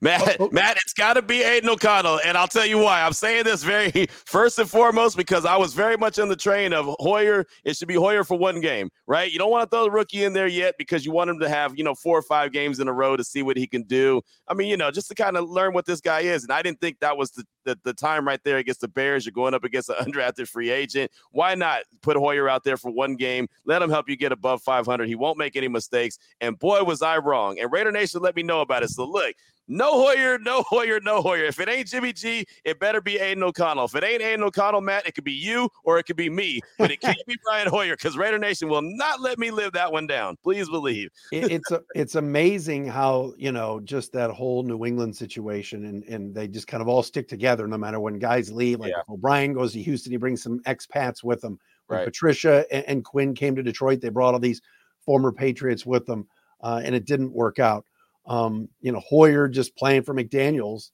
Matt, 0.00 0.36
oh, 0.40 0.46
oh. 0.46 0.48
Matt, 0.52 0.76
it's 0.82 0.94
got 0.94 1.14
to 1.14 1.22
be 1.22 1.42
Aidan 1.42 1.68
O'Connell, 1.68 2.20
and 2.24 2.36
I'll 2.36 2.48
tell 2.48 2.64
you 2.64 2.78
why. 2.78 3.02
I'm 3.02 3.12
saying 3.12 3.44
this 3.44 3.62
very 3.62 4.06
first 4.10 4.58
and 4.58 4.68
foremost 4.68 5.16
because 5.16 5.44
I 5.44 5.56
was 5.56 5.74
very 5.74 5.96
much 5.96 6.18
on 6.18 6.28
the 6.28 6.36
train 6.36 6.72
of 6.72 6.94
Hoyer. 6.98 7.44
It 7.64 7.76
should 7.76 7.88
be 7.88 7.94
Hoyer 7.94 8.24
for 8.24 8.38
one 8.38 8.60
game, 8.60 8.90
right? 9.06 9.30
You 9.30 9.38
don't 9.38 9.50
want 9.50 9.70
to 9.70 9.74
throw 9.74 9.84
the 9.84 9.90
rookie 9.90 10.24
in 10.24 10.32
there 10.32 10.46
yet 10.46 10.76
because 10.78 11.04
you 11.04 11.12
want 11.12 11.30
him 11.30 11.38
to 11.40 11.48
have 11.48 11.76
you 11.76 11.84
know 11.84 11.94
four 11.94 12.18
or 12.18 12.22
five 12.22 12.52
games 12.52 12.80
in 12.80 12.88
a 12.88 12.92
row 12.92 13.16
to 13.16 13.24
see 13.24 13.42
what 13.42 13.56
he 13.56 13.66
can 13.66 13.82
do. 13.82 14.22
I 14.48 14.54
mean, 14.54 14.68
you 14.68 14.76
know, 14.76 14.90
just 14.90 15.08
to 15.08 15.14
kind 15.14 15.36
of 15.36 15.48
learn 15.48 15.74
what 15.74 15.86
this 15.86 16.00
guy 16.00 16.20
is. 16.20 16.42
And 16.42 16.52
I 16.52 16.62
didn't 16.62 16.80
think 16.80 17.00
that 17.00 17.16
was 17.16 17.30
the, 17.32 17.44
the, 17.68 17.78
the 17.84 17.92
time 17.92 18.26
right 18.26 18.42
there 18.42 18.56
against 18.56 18.80
the 18.80 18.88
Bears. 18.88 19.26
You're 19.26 19.32
going 19.32 19.54
up 19.54 19.64
against 19.64 19.90
an 19.90 19.96
undrafted 20.00 20.48
free 20.48 20.70
agent. 20.70 21.10
Why 21.30 21.54
not 21.54 21.82
put 22.00 22.16
Hoyer 22.16 22.48
out 22.48 22.64
there 22.64 22.76
for 22.76 22.90
one 22.90 23.14
game? 23.14 23.48
Let 23.64 23.82
him 23.82 23.90
help 23.90 24.08
you 24.08 24.16
get 24.16 24.32
above 24.32 24.62
500. 24.62 25.06
He 25.06 25.14
won't 25.14 25.38
make 25.38 25.56
any 25.56 25.68
mistakes. 25.68 26.18
And 26.40 26.58
boy, 26.58 26.82
was 26.82 27.02
I 27.02 27.18
wrong. 27.18 27.58
And 27.58 27.70
Raider 27.70 27.92
Nation 27.92 28.22
let 28.22 28.36
me 28.36 28.42
know 28.42 28.62
about 28.62 28.82
it. 28.82 28.88
So 28.88 29.04
look, 29.04 29.34
no 29.68 29.92
Hoyer, 29.92 30.38
no 30.38 30.62
Hoyer, 30.62 30.98
no 31.00 31.20
Hoyer. 31.20 31.44
If 31.44 31.60
it 31.60 31.68
ain't 31.68 31.88
Jimmy 31.88 32.12
G, 32.12 32.46
it 32.64 32.80
better 32.80 33.00
be 33.00 33.18
Aidan 33.18 33.42
O'Connell. 33.42 33.84
If 33.84 33.94
it 33.94 34.02
ain't 34.02 34.22
Aidan 34.22 34.42
O'Connell, 34.42 34.80
Matt, 34.80 35.06
it 35.06 35.14
could 35.14 35.24
be 35.24 35.32
you 35.32 35.68
or 35.84 35.98
it 35.98 36.04
could 36.04 36.16
be 36.16 36.30
me, 36.30 36.60
but 36.78 36.90
it 36.90 37.00
can't 37.00 37.18
be 37.26 37.36
Brian 37.44 37.68
Hoyer 37.68 37.94
because 37.94 38.16
Raider 38.16 38.38
Nation 38.38 38.68
will 38.68 38.82
not 38.82 39.20
let 39.20 39.38
me 39.38 39.50
live 39.50 39.72
that 39.72 39.92
one 39.92 40.06
down. 40.06 40.36
Please 40.42 40.68
believe. 40.68 41.10
it's 41.30 41.70
a, 41.70 41.82
it's 41.94 42.14
amazing 42.14 42.86
how 42.86 43.34
you 43.36 43.52
know 43.52 43.80
just 43.80 44.12
that 44.12 44.30
whole 44.30 44.62
New 44.62 44.84
England 44.86 45.14
situation, 45.14 45.84
and 45.84 46.04
and 46.04 46.34
they 46.34 46.48
just 46.48 46.66
kind 46.66 46.80
of 46.80 46.88
all 46.88 47.02
stick 47.02 47.28
together 47.28 47.66
no 47.68 47.76
matter 47.76 48.00
when 48.00 48.18
guys 48.18 48.50
leave. 48.50 48.80
Like 48.80 48.92
yeah. 48.92 49.12
O'Brien 49.12 49.52
goes 49.52 49.74
to 49.74 49.82
Houston, 49.82 50.12
he 50.12 50.18
brings 50.18 50.42
some 50.42 50.60
expats 50.60 51.22
with 51.22 51.44
him. 51.44 51.58
When 51.88 51.98
right. 51.98 52.04
Patricia 52.04 52.66
and, 52.70 52.84
and, 52.86 53.04
Quinn 53.04 53.34
came 53.34 53.56
to 53.56 53.62
Detroit, 53.62 54.02
they 54.02 54.10
brought 54.10 54.34
all 54.34 54.40
these 54.40 54.60
former 55.00 55.32
Patriots 55.32 55.86
with 55.86 56.04
them, 56.04 56.26
uh, 56.60 56.82
and 56.84 56.94
it 56.94 57.06
didn't 57.06 57.32
work 57.32 57.58
out. 57.58 57.86
Um, 58.28 58.68
you 58.80 58.92
know, 58.92 59.00
Hoyer 59.00 59.48
just 59.48 59.76
playing 59.76 60.02
for 60.02 60.14
McDaniels. 60.14 60.90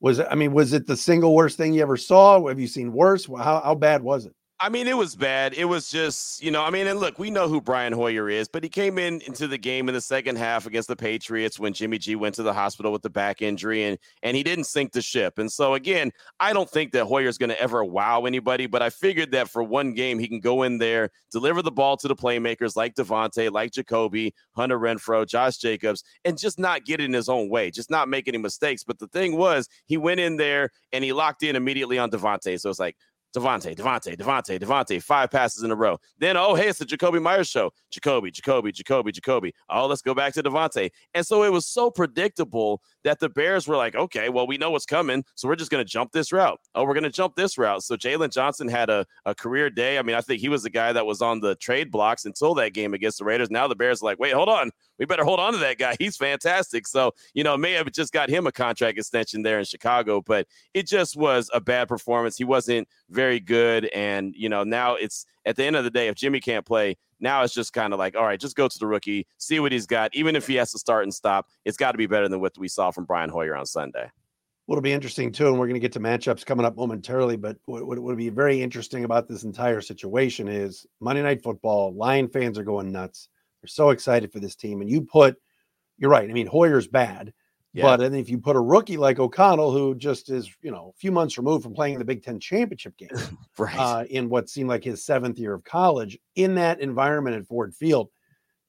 Was 0.00 0.18
I 0.18 0.34
mean, 0.34 0.52
was 0.52 0.72
it 0.72 0.86
the 0.86 0.96
single 0.96 1.34
worst 1.34 1.56
thing 1.58 1.74
you 1.74 1.82
ever 1.82 1.96
saw? 1.96 2.48
Have 2.48 2.58
you 2.58 2.66
seen 2.66 2.92
worse? 2.92 3.26
How, 3.26 3.60
how 3.60 3.74
bad 3.74 4.02
was 4.02 4.26
it? 4.26 4.34
I 4.62 4.68
mean, 4.68 4.86
it 4.88 4.96
was 4.96 5.16
bad. 5.16 5.54
It 5.54 5.64
was 5.64 5.90
just, 5.90 6.42
you 6.42 6.50
know, 6.50 6.62
I 6.62 6.68
mean, 6.68 6.86
and 6.86 7.00
look, 7.00 7.18
we 7.18 7.30
know 7.30 7.48
who 7.48 7.62
Brian 7.62 7.94
Hoyer 7.94 8.28
is, 8.28 8.46
but 8.46 8.62
he 8.62 8.68
came 8.68 8.98
in 8.98 9.22
into 9.22 9.48
the 9.48 9.56
game 9.56 9.88
in 9.88 9.94
the 9.94 10.02
second 10.02 10.36
half 10.36 10.66
against 10.66 10.86
the 10.86 10.96
Patriots 10.96 11.58
when 11.58 11.72
Jimmy 11.72 11.96
G 11.96 12.14
went 12.14 12.34
to 12.34 12.42
the 12.42 12.52
hospital 12.52 12.92
with 12.92 13.00
the 13.00 13.08
back 13.08 13.40
injury 13.40 13.84
and 13.84 13.98
and 14.22 14.36
he 14.36 14.42
didn't 14.42 14.64
sink 14.64 14.92
the 14.92 15.00
ship. 15.00 15.38
And 15.38 15.50
so 15.50 15.72
again, 15.72 16.12
I 16.40 16.52
don't 16.52 16.68
think 16.68 16.92
that 16.92 17.06
Hoyer's 17.06 17.38
going 17.38 17.48
to 17.48 17.58
ever 17.58 17.82
wow 17.82 18.26
anybody, 18.26 18.66
but 18.66 18.82
I 18.82 18.90
figured 18.90 19.30
that 19.30 19.48
for 19.48 19.62
one 19.62 19.94
game 19.94 20.18
he 20.18 20.28
can 20.28 20.40
go 20.40 20.62
in 20.62 20.76
there, 20.76 21.08
deliver 21.32 21.62
the 21.62 21.72
ball 21.72 21.96
to 21.96 22.06
the 22.06 22.14
playmakers 22.14 22.76
like 22.76 22.94
Davante, 22.96 23.50
like 23.50 23.70
Jakobi, 23.70 24.32
Hunter 24.54 24.78
Renfrow, 24.78 25.26
Josh 25.26 25.56
Jacobs, 25.56 26.04
and 26.26 26.36
just 26.36 26.58
not 26.58 26.84
get 26.84 27.00
in 27.00 27.14
his 27.14 27.30
own 27.30 27.48
way, 27.48 27.70
just 27.70 27.90
not 27.90 28.10
make 28.10 28.28
any 28.28 28.36
mistakes. 28.36 28.84
But 28.84 28.98
the 28.98 29.08
thing 29.08 29.38
was, 29.38 29.70
he 29.86 29.96
went 29.96 30.20
in 30.20 30.36
there 30.36 30.68
and 30.92 31.02
he 31.02 31.14
locked 31.14 31.44
in 31.44 31.56
immediately 31.56 31.98
on 31.98 32.10
Davante. 32.10 32.60
So 32.60 32.68
it's 32.68 32.78
like, 32.78 32.96
Davante, 33.34 33.76
Davante, 33.76 34.16
Davante, 34.16 34.58
Davante, 34.58 35.02
five 35.02 35.30
passes 35.30 35.62
in 35.62 35.70
a 35.70 35.74
row. 35.74 35.98
Then, 36.18 36.36
oh, 36.36 36.54
hey, 36.54 36.68
it's 36.68 36.78
the 36.78 36.84
Jakobi 36.84 37.22
Meyers 37.22 37.48
show. 37.48 37.72
Jakobi, 37.92 38.32
Jakobi, 38.32 38.72
Jakobi, 38.72 39.12
Jakobi. 39.12 39.52
Oh, 39.68 39.86
let's 39.86 40.02
go 40.02 40.14
back 40.14 40.34
to 40.34 40.42
Davante. 40.42 40.90
And 41.14 41.26
so 41.26 41.44
it 41.44 41.52
was 41.52 41.66
so 41.66 41.90
predictable 41.90 42.82
that 43.04 43.18
the 43.18 43.28
Bears 43.28 43.66
were 43.66 43.76
like, 43.76 43.94
okay, 43.94 44.28
well, 44.28 44.46
we 44.46 44.58
know 44.58 44.70
what's 44.70 44.86
coming. 44.86 45.24
So 45.34 45.48
we're 45.48 45.56
just 45.56 45.70
going 45.70 45.84
to 45.84 45.90
jump 45.90 46.12
this 46.12 46.32
route. 46.32 46.60
Oh, 46.74 46.84
we're 46.84 46.94
going 46.94 47.04
to 47.04 47.10
jump 47.10 47.34
this 47.34 47.58
route. 47.58 47.82
So 47.82 47.96
Jaylon 47.96 48.32
Johnson 48.32 48.68
had 48.68 48.90
a, 48.90 49.06
a 49.24 49.34
career 49.34 49.70
day. 49.70 49.98
I 49.98 50.02
mean, 50.02 50.16
I 50.16 50.20
think 50.20 50.40
he 50.40 50.48
was 50.48 50.62
the 50.62 50.70
guy 50.70 50.92
that 50.92 51.06
was 51.06 51.22
on 51.22 51.40
the 51.40 51.54
trade 51.56 51.90
blocks 51.90 52.24
until 52.24 52.54
that 52.54 52.74
game 52.74 52.94
against 52.94 53.18
the 53.18 53.24
Raiders. 53.24 53.50
Now 53.50 53.68
the 53.68 53.74
Bears 53.74 54.02
are 54.02 54.06
like, 54.06 54.18
wait, 54.18 54.34
hold 54.34 54.48
on. 54.48 54.70
We 54.98 55.06
better 55.06 55.24
hold 55.24 55.40
on 55.40 55.52
to 55.54 55.58
that 55.60 55.78
guy. 55.78 55.96
He's 55.98 56.16
fantastic. 56.16 56.86
So, 56.86 57.12
you 57.32 57.42
know, 57.42 57.56
may 57.56 57.72
have 57.72 57.90
just 57.92 58.12
got 58.12 58.28
him 58.28 58.46
a 58.46 58.52
contract 58.52 58.98
extension 58.98 59.42
there 59.42 59.58
in 59.58 59.64
Chicago, 59.64 60.20
but 60.20 60.46
it 60.74 60.86
just 60.86 61.16
was 61.16 61.50
a 61.54 61.60
bad 61.60 61.88
performance. 61.88 62.36
He 62.36 62.44
wasn't 62.44 62.86
very 63.08 63.40
good. 63.40 63.86
And, 63.86 64.34
you 64.36 64.48
know, 64.48 64.62
now 64.62 64.96
it's 64.96 65.24
at 65.46 65.56
the 65.56 65.64
end 65.64 65.76
of 65.76 65.84
the 65.84 65.90
day, 65.90 66.08
if 66.08 66.16
Jimmy 66.16 66.40
can't 66.40 66.66
play, 66.66 66.96
now 67.20 67.42
it's 67.42 67.54
just 67.54 67.72
kind 67.72 67.92
of 67.92 67.98
like, 67.98 68.16
all 68.16 68.24
right, 68.24 68.40
just 68.40 68.56
go 68.56 68.68
to 68.68 68.78
the 68.78 68.86
rookie, 68.86 69.26
see 69.38 69.60
what 69.60 69.72
he's 69.72 69.86
got. 69.86 70.14
Even 70.14 70.36
if 70.36 70.46
he 70.46 70.54
has 70.56 70.72
to 70.72 70.78
start 70.78 71.04
and 71.04 71.12
stop, 71.14 71.46
it's 71.64 71.76
got 71.76 71.92
to 71.92 71.98
be 71.98 72.06
better 72.06 72.28
than 72.28 72.40
what 72.40 72.56
we 72.58 72.68
saw 72.68 72.90
from 72.90 73.04
Brian 73.04 73.30
Hoyer 73.30 73.56
on 73.56 73.66
Sunday. 73.66 74.10
Well, 74.66 74.76
it'll 74.76 74.82
be 74.82 74.92
interesting 74.92 75.32
too, 75.32 75.48
and 75.48 75.58
we're 75.58 75.66
going 75.66 75.74
to 75.74 75.80
get 75.80 75.92
to 75.92 76.00
matchups 76.00 76.46
coming 76.46 76.64
up 76.64 76.76
momentarily. 76.76 77.36
But 77.36 77.56
what, 77.64 77.84
what 77.86 78.00
would 78.00 78.16
be 78.16 78.28
very 78.28 78.62
interesting 78.62 79.04
about 79.04 79.26
this 79.26 79.42
entire 79.42 79.80
situation 79.80 80.46
is 80.46 80.86
Monday 81.00 81.22
Night 81.22 81.42
Football. 81.42 81.92
Lion 81.94 82.28
fans 82.28 82.56
are 82.56 82.62
going 82.62 82.92
nuts. 82.92 83.28
They're 83.60 83.68
so 83.68 83.90
excited 83.90 84.32
for 84.32 84.38
this 84.38 84.54
team, 84.54 84.80
and 84.80 84.88
you 84.88 85.02
put, 85.02 85.36
you're 85.98 86.10
right. 86.10 86.30
I 86.30 86.32
mean, 86.32 86.46
Hoyer's 86.46 86.86
bad, 86.86 87.32
yeah. 87.72 87.84
But 87.84 88.00
and 88.00 88.16
if 88.16 88.28
you 88.28 88.38
put 88.38 88.56
a 88.56 88.60
rookie 88.60 88.96
like 88.96 89.20
O'Connell, 89.20 89.70
who 89.70 89.94
just 89.94 90.28
is, 90.28 90.50
you 90.60 90.72
know, 90.72 90.92
a 90.94 90.98
few 90.98 91.12
months 91.12 91.38
removed 91.38 91.62
from 91.62 91.74
playing 91.74 91.98
the 91.98 92.04
Big 92.04 92.22
Ten 92.22 92.40
championship 92.40 92.96
game, 92.96 93.10
right. 93.58 93.78
uh, 93.78 94.04
in 94.10 94.28
what 94.28 94.48
seemed 94.48 94.68
like 94.68 94.82
his 94.82 95.04
seventh 95.04 95.38
year 95.38 95.54
of 95.54 95.62
college, 95.62 96.18
in 96.34 96.56
that 96.56 96.80
environment 96.80 97.36
at 97.36 97.46
Ford 97.46 97.74
Field, 97.74 98.08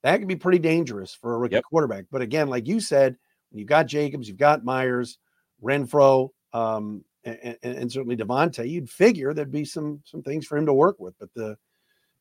that 0.04 0.18
could 0.18 0.28
be 0.28 0.36
pretty 0.36 0.60
dangerous 0.60 1.16
for 1.16 1.34
a 1.34 1.38
rookie 1.38 1.56
yep. 1.56 1.64
quarterback. 1.64 2.06
But 2.12 2.22
again, 2.22 2.48
like 2.48 2.68
you 2.68 2.80
said, 2.80 3.18
when 3.50 3.60
you've 3.60 3.68
got 3.68 3.88
Jacobs, 3.88 4.28
you've 4.28 4.38
got 4.38 4.64
Myers, 4.64 5.18
Renfrow, 5.64 6.30
um, 6.54 7.04
and, 7.24 7.58
and, 7.62 7.92
certainly 7.92 8.18
Davante, 8.18 8.68
you'd 8.68 8.90
figure 8.90 9.34
there'd 9.34 9.52
be 9.52 9.66
some 9.66 10.02
some 10.06 10.24
things 10.24 10.46
for 10.46 10.58
him 10.58 10.66
to 10.66 10.74
work 10.74 11.00
with. 11.00 11.14
But 11.20 11.30
the 11.36 11.56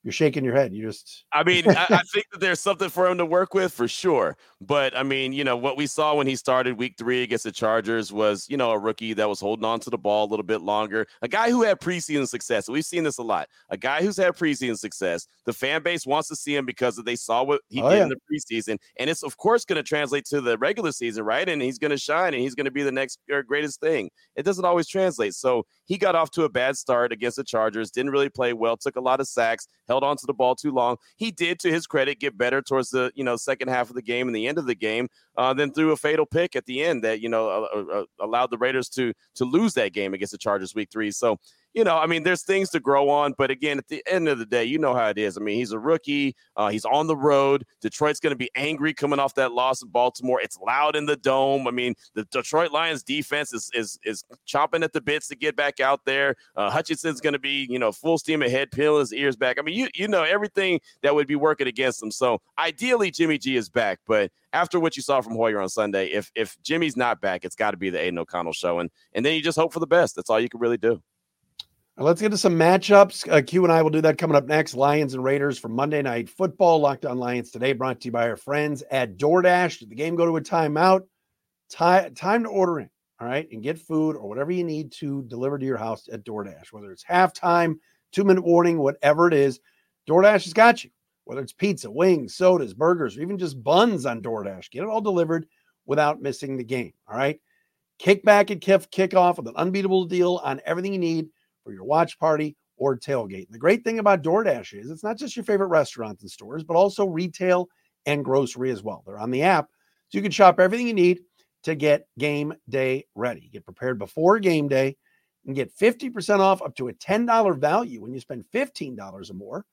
you're 0.03 0.13
shaking 0.13 0.45
your 0.45 0.55
head. 0.55 0.73
You 0.73 0.87
just. 0.87 1.27
I 1.33 1.45
mean, 1.45 1.69
I, 1.69 1.87
I, 1.91 2.03
think 2.13 2.25
that 2.33 2.41
there's 2.41 2.61
something 2.61 2.89
for 2.89 3.07
him 3.07 3.19
to 3.19 3.27
work 3.27 3.53
with 3.53 3.73
for 3.73 3.87
sure. 3.87 4.37
But 4.61 4.97
I 4.97 5.03
mean, 5.03 5.33
you 5.33 5.45
know, 5.45 5.57
what 5.57 5.77
we 5.77 5.87
saw 5.87 6.15
when 6.15 6.27
he 6.27 6.37
started 6.37 6.79
week 6.79 6.95
three 6.99 7.23
against 7.23 7.45
the 7.45 7.53
Chargers 7.53 8.11
was, 8.11 8.47
you 8.49 8.57
know, 8.57 8.71
a 8.71 8.79
rookie 8.79 9.13
that 9.13 9.29
was 9.29 9.41
holding 9.41 9.65
on 9.65 9.79
to 9.81 9.91
the 9.91 9.99
ball 9.99 10.27
a 10.27 10.31
little 10.31 10.45
bit 10.45 10.63
longer. 10.63 11.07
A 11.21 11.29
guy 11.29 11.51
who 11.51 11.63
had 11.63 11.81
preseason 11.81 12.27
success. 12.27 12.69
We've 12.69 12.85
seen 12.85 13.05
this 13.05 13.19
a 13.19 13.23
lot. 13.23 13.49
A 13.69 13.77
guy 13.77 14.03
who's 14.03 14.17
had 14.17 14.35
preseason 14.35 14.79
success. 14.79 15.27
The 15.45 15.53
fan 15.53 15.83
base 15.83 16.07
wants 16.07 16.29
to 16.29 16.37
see 16.37 16.57
him 16.57 16.65
because 16.65 16.97
they 16.97 17.17
saw 17.17 17.43
what 17.43 17.61
he 17.69 17.83
oh, 17.83 17.91
did 17.91 17.97
yeah. 17.97 18.03
in 18.05 18.09
the 18.09 18.17
preseason. 18.17 18.79
And 18.99 19.11
it's, 19.11 19.23
of 19.23 19.37
course, 19.37 19.67
going 19.67 19.77
to 19.77 19.83
translate 19.83 20.25
to 20.27 20.41
the 20.41 20.57
regular 20.57 20.93
season, 20.93 21.25
right? 21.25 21.47
And 21.47 21.61
he's 21.61 21.79
going 21.79 21.91
to 21.91 21.99
shine 21.99 22.33
and 22.33 22.43
he's 22.43 22.55
going 22.55 22.65
to 22.65 22.71
be 22.71 22.83
the 22.83 22.93
next 22.93 23.19
uh, 23.33 23.43
greatest 23.43 23.81
thing. 23.81 24.11
It 24.35 24.45
doesn't 24.45 24.65
always 24.65 24.89
translate. 24.89 25.35
So 25.35 25.65
he 25.85 25.99
got 25.99 26.15
off 26.15 26.31
to 26.33 26.45
a 26.45 26.49
bad 26.49 26.77
start 26.77 27.13
against 27.13 27.37
the 27.37 27.45
Chargers, 27.45 27.91
didn't 27.91 28.13
really 28.13 28.31
play 28.31 28.55
well, 28.55 28.79
took 28.79 28.97
a 28.97 29.01
lot 29.01 29.21
of 29.21 29.29
sacks 29.29 29.69
held 29.91 30.05
on 30.05 30.17
to 30.17 30.27
the 30.27 30.33
ball 30.33 30.55
too 30.55 30.71
long. 30.71 30.97
He 31.17 31.33
did, 31.33 31.59
to 31.61 31.71
his 31.71 31.87
credit, 31.87 32.21
get 32.21 32.39
better 32.39 32.63
towards 32.63 32.91
the 32.91 33.11
you 33.17 33.25
know 33.25 33.37
second 33.37 33.69
half 33.69 33.91
of 33.91 33.97
the 33.97 34.03
game 34.03 34.29
and 34.29 34.37
the 34.37 34.47
end 34.47 34.57
of 34.57 34.67
the 34.67 34.75
game. 34.75 35.09
Uh, 35.37 35.53
then 35.53 35.73
threw 35.73 35.91
a 35.91 35.97
fatal 35.97 36.27
pick 36.27 36.55
at 36.55 36.67
the 36.67 36.83
end 36.83 37.03
that 37.03 37.21
you 37.21 37.29
know 37.29 37.49
uh, 37.49 37.99
uh, 37.99 38.05
allowed 38.21 38.51
the 38.51 38.59
Raiders 38.59 38.89
to 38.91 39.13
to 39.35 39.45
lose 39.45 39.75
that 39.75 39.93
game 39.93 40.15
against 40.15 40.33
the 40.33 40.39
Chargers 40.39 40.75
week 40.75 40.91
three. 40.93 41.11
So 41.11 41.39
you 41.73 41.85
know, 41.85 41.97
I 41.97 42.07
mean, 42.07 42.25
there's 42.25 42.43
things 42.43 42.71
to 42.71 42.81
grow 42.81 43.09
on. 43.09 43.35
But 43.39 43.51
again, 43.51 43.79
at 43.79 43.89
the 43.89 44.03
end 44.07 44.29
of 44.29 44.39
the 44.39 44.47
day, 44.47 44.65
you 44.65 44.79
know 44.79 44.95
how 44.95 45.09
it 45.09 45.19
is. 45.19 45.37
I 45.37 45.41
mean, 45.41 45.57
he's 45.57 45.73
a 45.73 45.79
rookie. 45.79 46.35
Uh, 46.57 46.69
he's 46.69 46.85
on 46.85 47.07
the 47.07 47.17
road. 47.17 47.65
Detroit's 47.81 48.21
going 48.21 48.33
to 48.33 48.37
be 48.37 48.51
angry 48.57 48.93
coming 48.93 49.19
off 49.19 49.35
that 49.35 49.53
loss 49.53 49.83
in 49.83 49.89
Baltimore. 49.89 50.41
It's 50.41 50.59
loud 50.59 50.97
in 50.97 51.07
the 51.07 51.17
dome. 51.17 51.69
I 51.69 51.71
mean, 51.71 51.95
the 52.15 52.25
Detroit 52.25 52.73
Lions 52.73 53.03
defense 53.03 53.53
is 53.53 53.71
is 53.75 53.99
is 54.05 54.25
chomping 54.49 54.83
at 54.83 54.93
the 54.93 55.01
bits 55.01 55.29
to 55.29 55.37
get 55.37 55.57
back 55.57 55.81
out 55.81 56.05
there. 56.05 56.35
Uh, 56.57 56.71
Hutchinson's 56.71 57.21
going 57.21 57.35
to 57.35 57.39
be, 57.39 57.67
you 57.71 57.79
know, 57.79 57.93
full 57.93 58.19
steam 58.19 58.43
ahead, 58.43 58.71
peeling 58.73 59.01
his 59.01 59.13
ears 59.13 59.37
back. 59.37 59.59
I 59.59 59.63
mean, 59.63 59.77
you 59.77 59.89
you 59.95 60.09
know 60.09 60.25
everything 60.25 60.81
that 61.03 61.15
would 61.15 61.29
be 61.29 61.37
working 61.37 61.69
against 61.69 62.03
him. 62.03 62.11
So 62.11 62.41
ideally, 62.59 63.11
Jimmy 63.11 63.39
G 63.39 63.57
is 63.57 63.69
back, 63.69 64.01
but 64.07 64.31
after 64.53 64.81
what 64.81 64.97
you 64.97 65.03
saw 65.03 65.21
from 65.21 65.35
Hoyer 65.35 65.61
on 65.61 65.69
Sunday, 65.69 66.07
if 66.07 66.33
if 66.35 66.61
Jimmy's 66.63 66.97
not 66.97 67.21
back, 67.21 67.45
it's 67.45 67.57
got 67.57 67.71
to 67.71 67.77
be 67.77 67.91
the 67.91 68.01
Aidan 68.01 68.19
O'Connell 68.19 68.53
show, 68.53 68.81
and 68.81 68.91
and 69.13 69.25
then 69.25 69.35
you 69.35 69.43
just 69.43 69.59
hope 69.59 69.73
for 69.73 69.81
the 69.81 69.87
best. 69.87 70.17
That's 70.17 70.31
all 70.31 70.41
you 70.41 70.49
can 70.49 70.61
really 70.61 70.79
do. 70.79 71.01
Let's 72.03 72.23
get 72.23 72.31
to 72.31 72.39
some 72.39 72.59
matchups. 72.59 73.31
Uh, 73.31 73.43
Q 73.43 73.63
and 73.63 73.71
I 73.71 73.83
will 73.83 73.91
do 73.91 74.01
that 74.01 74.17
coming 74.17 74.35
up 74.35 74.47
next. 74.47 74.73
Lions 74.75 75.13
and 75.13 75.23
Raiders 75.23 75.59
for 75.59 75.69
Monday 75.69 76.01
Night 76.01 76.31
Football. 76.31 76.81
Locked 76.81 77.05
on 77.05 77.19
Lions 77.19 77.51
today, 77.51 77.75
brought 77.75 78.01
to 78.01 78.07
you 78.07 78.13
by 78.13 78.27
our 78.27 78.39
friends 78.39 78.83
at 78.91 79.19
DoorDash. 79.19 79.81
Did 79.81 79.91
the 79.91 79.95
game 79.97 80.17
go 80.17 80.25
to 80.25 80.35
a 80.39 80.41
timeout? 80.41 81.03
Time, 81.71 82.15
time 82.15 82.45
to 82.45 82.49
order 82.49 82.81
in, 82.81 82.89
all 83.21 83.29
right, 83.29 83.47
and 83.53 83.63
get 83.63 83.79
food 83.79 84.17
or 84.17 84.27
whatever 84.27 84.51
you 84.51 84.65
need 84.65 84.93
to 84.93 85.25
deliver 85.25 85.59
to 85.59 85.67
your 85.67 85.77
house 85.77 86.09
at 86.11 86.25
DoorDash, 86.25 86.73
whether 86.73 86.91
it's 86.91 87.05
halftime, 87.05 87.75
two 88.13 88.25
minute 88.25 88.45
warning, 88.45 88.79
whatever 88.79 89.29
it 89.29 89.35
is. 89.35 89.61
DoorDash 90.09 90.45
has 90.45 90.55
got 90.55 90.83
you, 90.83 90.89
whether 91.25 91.43
it's 91.43 91.53
pizza, 91.53 91.91
wings, 91.91 92.35
sodas, 92.35 92.73
burgers, 92.73 93.19
or 93.19 93.21
even 93.21 93.37
just 93.37 93.63
buns 93.63 94.07
on 94.07 94.23
DoorDash. 94.23 94.71
Get 94.71 94.85
it 94.85 94.89
all 94.89 95.03
delivered 95.03 95.45
without 95.85 96.23
missing 96.23 96.57
the 96.57 96.65
game, 96.65 96.95
all 97.07 97.19
right? 97.19 97.39
Kick 97.99 98.25
back 98.25 98.49
and 98.49 98.59
kick, 98.59 98.91
kick 98.91 99.15
off 99.15 99.37
with 99.37 99.49
an 99.49 99.57
unbeatable 99.57 100.07
deal 100.07 100.41
on 100.43 100.63
everything 100.65 100.95
you 100.95 100.99
need 100.99 101.29
for 101.63 101.73
your 101.73 101.85
watch 101.85 102.19
party 102.19 102.57
or 102.77 102.99
tailgate. 102.99 103.47
And 103.47 103.55
the 103.55 103.59
great 103.59 103.85
thing 103.85 103.99
about 103.99 104.23
DoorDash 104.23 104.73
is 104.73 104.91
it's 104.91 105.05
not 105.05 105.19
just 105.19 105.37
your 105.37 105.45
favorite 105.45 105.69
restaurants 105.69 106.23
and 106.23 106.31
stores, 106.31 106.65
but 106.65 106.77
also 106.77 107.07
retail 107.07 107.69
and 108.07 108.25
grocery 108.25 108.71
as 108.71 108.83
well. 108.83 109.03
They're 109.07 109.19
on 109.19 109.31
the 109.31 109.43
app, 109.43 109.67
so 110.09 110.19
you 110.19 110.23
can 110.23 110.33
shop 110.33 110.59
everything 110.59 110.87
you 110.87 110.95
need 110.95 111.21
to 111.65 111.75
get 111.75 112.07
game 112.19 112.55
day 112.69 113.05
ready. 113.15 113.51
Get 113.53 113.65
prepared 113.65 113.99
before 113.99 114.39
game 114.39 114.69
day 114.69 114.97
and 115.47 115.55
get 115.55 115.77
50% 115.77 116.41
off 116.41 116.63
up 116.63 116.75
to 116.77 116.89
a 116.89 116.93
$10 116.95 117.59
value 117.59 118.01
when 118.01 118.13
you 118.13 118.21
spend 118.21 118.45
$15 118.53 119.31
or 119.31 119.35
more 119.35 119.65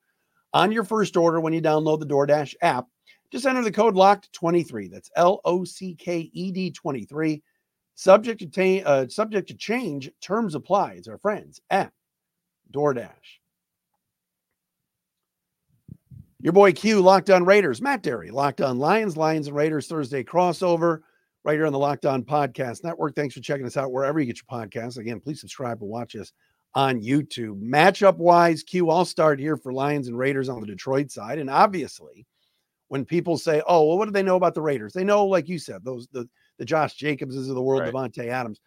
on 0.54 0.72
your 0.72 0.84
first 0.84 1.18
order 1.18 1.40
when 1.40 1.54
you 1.54 1.62
download 1.62 2.00
the 2.00 2.06
DoorDash 2.06 2.56
app. 2.62 2.88
Just 3.32 3.46
enter 3.46 3.64
the 3.64 3.72
code 3.72 3.96
LOCKED23. 3.96 4.90
That's 4.90 5.12
L 5.16 5.42
O 5.44 5.64
C 5.64 5.96
K 5.96 6.30
E 6.34 6.52
D 6.52 6.72
23 6.72 7.42
Subject 8.00 8.40
to, 8.40 8.46
ta- 8.46 8.88
uh, 8.88 9.08
subject 9.08 9.48
to 9.48 9.56
change, 9.56 10.12
terms 10.22 10.54
apply. 10.54 10.94
It's 10.94 11.08
our 11.08 11.18
friends 11.18 11.62
at 11.72 11.92
DoorDash. 12.72 13.10
Your 16.40 16.54
boy 16.54 16.74
Q, 16.74 17.02
Locked 17.02 17.32
On 17.32 17.44
Raiders, 17.44 17.82
Matt 17.82 18.04
Dery, 18.04 18.32
Locked 18.32 18.62
On 18.62 18.78
Lions, 18.78 19.18
Lions 19.18 19.48
and 19.48 19.56
Raiders 19.56 19.88
Thursday 19.88 20.24
crossover 20.24 21.00
right 21.44 21.56
here 21.56 21.66
on 21.66 21.74
the 21.74 21.80
Locked 21.80 22.06
On 22.06 22.22
Podcast 22.22 22.84
Network. 22.84 23.16
Thanks 23.16 23.34
for 23.34 23.42
checking 23.42 23.66
us 23.66 23.78
out 23.78 23.92
wherever 23.92 24.20
you 24.20 24.28
get 24.28 24.40
your 24.48 24.60
podcasts. 24.60 25.00
Again, 25.00 25.20
please 25.20 25.42
subscribe 25.42 25.82
and 25.82 25.90
watch 25.90 26.16
us 26.16 26.32
on 26.76 27.02
YouTube. 27.02 27.60
Matchup 27.64 28.18
wise, 28.18 28.62
Q, 28.62 28.92
I'll 28.92 29.06
start 29.06 29.40
here 29.40 29.58
for 29.58 29.74
Lions 29.74 30.08
and 30.08 30.16
Raiders 30.16 30.50
on 30.50 30.62
the 30.62 30.68
Detroit 30.68 31.10
side. 31.10 31.40
And 31.40 31.50
obviously, 31.50 32.28
when 32.90 33.06
people 33.06 33.40
say, 33.40 33.64
"Oh, 33.68 33.88
well, 33.88 33.98
what 33.98 34.06
do 34.06 34.12
they 34.12 34.22
know 34.22 34.36
about 34.36 34.54
the 34.54 34.62
Raiders?" 34.62 34.94
They 34.94 35.04
know, 35.04 35.26
like 35.26 35.50
you 35.50 35.58
said, 35.58 35.84
those 35.84 36.08
the 36.10 36.30
the 36.58 36.66
Josh 36.66 36.96
Jacobses 36.96 37.50
of 37.50 37.56
the 37.56 37.62
world, 37.62 37.82
right. 37.82 37.94
Davante 37.94 38.28
Adams. 38.28 38.60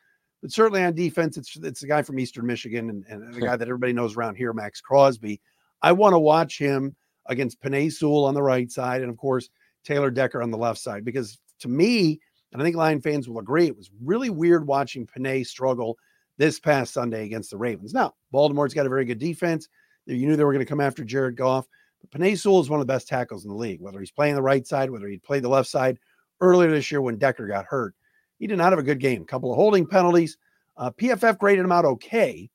But 0.42 0.52
certainly 0.52 0.82
on 0.82 0.94
defense, 0.94 1.36
it's 1.36 1.56
it's 1.56 1.82
a 1.82 1.86
guy 1.86 2.02
from 2.02 2.18
Eastern 2.18 2.46
Michigan 2.46 2.88
and, 2.88 3.04
and 3.08 3.36
a 3.36 3.40
guy 3.40 3.56
that 3.56 3.68
everybody 3.68 3.92
knows 3.92 4.16
around 4.16 4.36
here, 4.36 4.52
Maxx 4.52 4.80
Crosby. 4.80 5.40
I 5.82 5.92
want 5.92 6.14
to 6.14 6.18
watch 6.18 6.58
him 6.58 6.96
against 7.26 7.60
Penei 7.60 7.92
Sewell 7.92 8.24
on 8.24 8.34
the 8.34 8.42
right 8.42 8.70
side, 8.70 9.02
and 9.02 9.10
of 9.10 9.16
course 9.16 9.50
Taylor 9.84 10.10
Decker 10.10 10.42
on 10.42 10.50
the 10.50 10.58
left 10.58 10.78
side, 10.78 11.04
because 11.04 11.38
to 11.60 11.68
me, 11.68 12.20
and 12.52 12.60
I 12.60 12.64
think 12.64 12.76
Lion 12.76 13.00
fans 13.00 13.28
will 13.28 13.38
agree, 13.38 13.66
it 13.66 13.76
was 13.76 13.90
really 14.02 14.30
weird 14.30 14.66
watching 14.66 15.06
Penei 15.06 15.46
struggle 15.46 15.96
this 16.38 16.58
past 16.58 16.94
Sunday 16.94 17.24
against 17.24 17.50
the 17.50 17.56
Ravens. 17.58 17.92
Now, 17.92 18.14
Baltimore's 18.32 18.74
got 18.74 18.86
a 18.86 18.90
very 18.90 19.04
good 19.04 19.18
defense. 19.18 19.68
You 20.06 20.26
knew 20.26 20.36
they 20.36 20.44
were 20.44 20.52
going 20.52 20.64
to 20.64 20.68
come 20.68 20.80
after 20.80 21.04
Jared 21.04 21.36
Goff. 21.36 21.66
But 22.00 22.18
Penei 22.18 22.38
Sewell 22.38 22.60
is 22.60 22.70
one 22.70 22.80
of 22.80 22.86
the 22.86 22.92
best 22.92 23.08
tackles 23.08 23.44
in 23.44 23.50
the 23.50 23.56
league, 23.56 23.80
whether 23.80 24.00
he's 24.00 24.10
playing 24.10 24.34
the 24.34 24.42
right 24.42 24.66
side, 24.66 24.90
whether 24.90 25.06
he 25.06 25.18
played 25.18 25.44
the 25.44 25.50
left 25.50 25.68
side 25.68 25.98
earlier 26.40 26.70
this 26.70 26.90
year 26.90 27.00
when 27.00 27.16
Decker 27.16 27.46
got 27.46 27.64
hurt. 27.64 27.94
He 28.38 28.46
did 28.46 28.58
not 28.58 28.72
have 28.72 28.78
a 28.78 28.84
good 28.84 29.00
game. 29.00 29.22
A 29.22 29.26
couple 29.26 29.50
of 29.50 29.56
holding 29.56 29.86
penalties. 29.86 30.38
Uh, 30.76 30.90
PFF 30.90 31.38
graded 31.38 31.64
him 31.64 31.72
out 31.72 31.84
okay, 31.84 32.48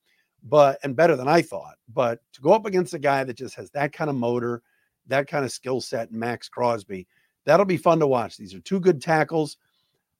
but 0.43 0.79
and 0.83 0.95
better 0.95 1.15
than 1.15 1.27
I 1.27 1.41
thought. 1.41 1.75
But 1.93 2.19
to 2.33 2.41
go 2.41 2.53
up 2.53 2.65
against 2.65 2.93
a 2.93 2.99
guy 2.99 3.23
that 3.23 3.37
just 3.37 3.55
has 3.55 3.69
that 3.71 3.93
kind 3.93 4.09
of 4.09 4.15
motor, 4.15 4.63
that 5.07 5.27
kind 5.27 5.45
of 5.45 5.51
skill 5.51 5.81
set, 5.81 6.11
Maxx 6.11 6.49
Crosby, 6.49 7.07
that'll 7.45 7.65
be 7.65 7.77
fun 7.77 7.99
to 7.99 8.07
watch. 8.07 8.37
These 8.37 8.55
are 8.55 8.59
two 8.61 8.79
good 8.79 9.01
tackles. 9.01 9.57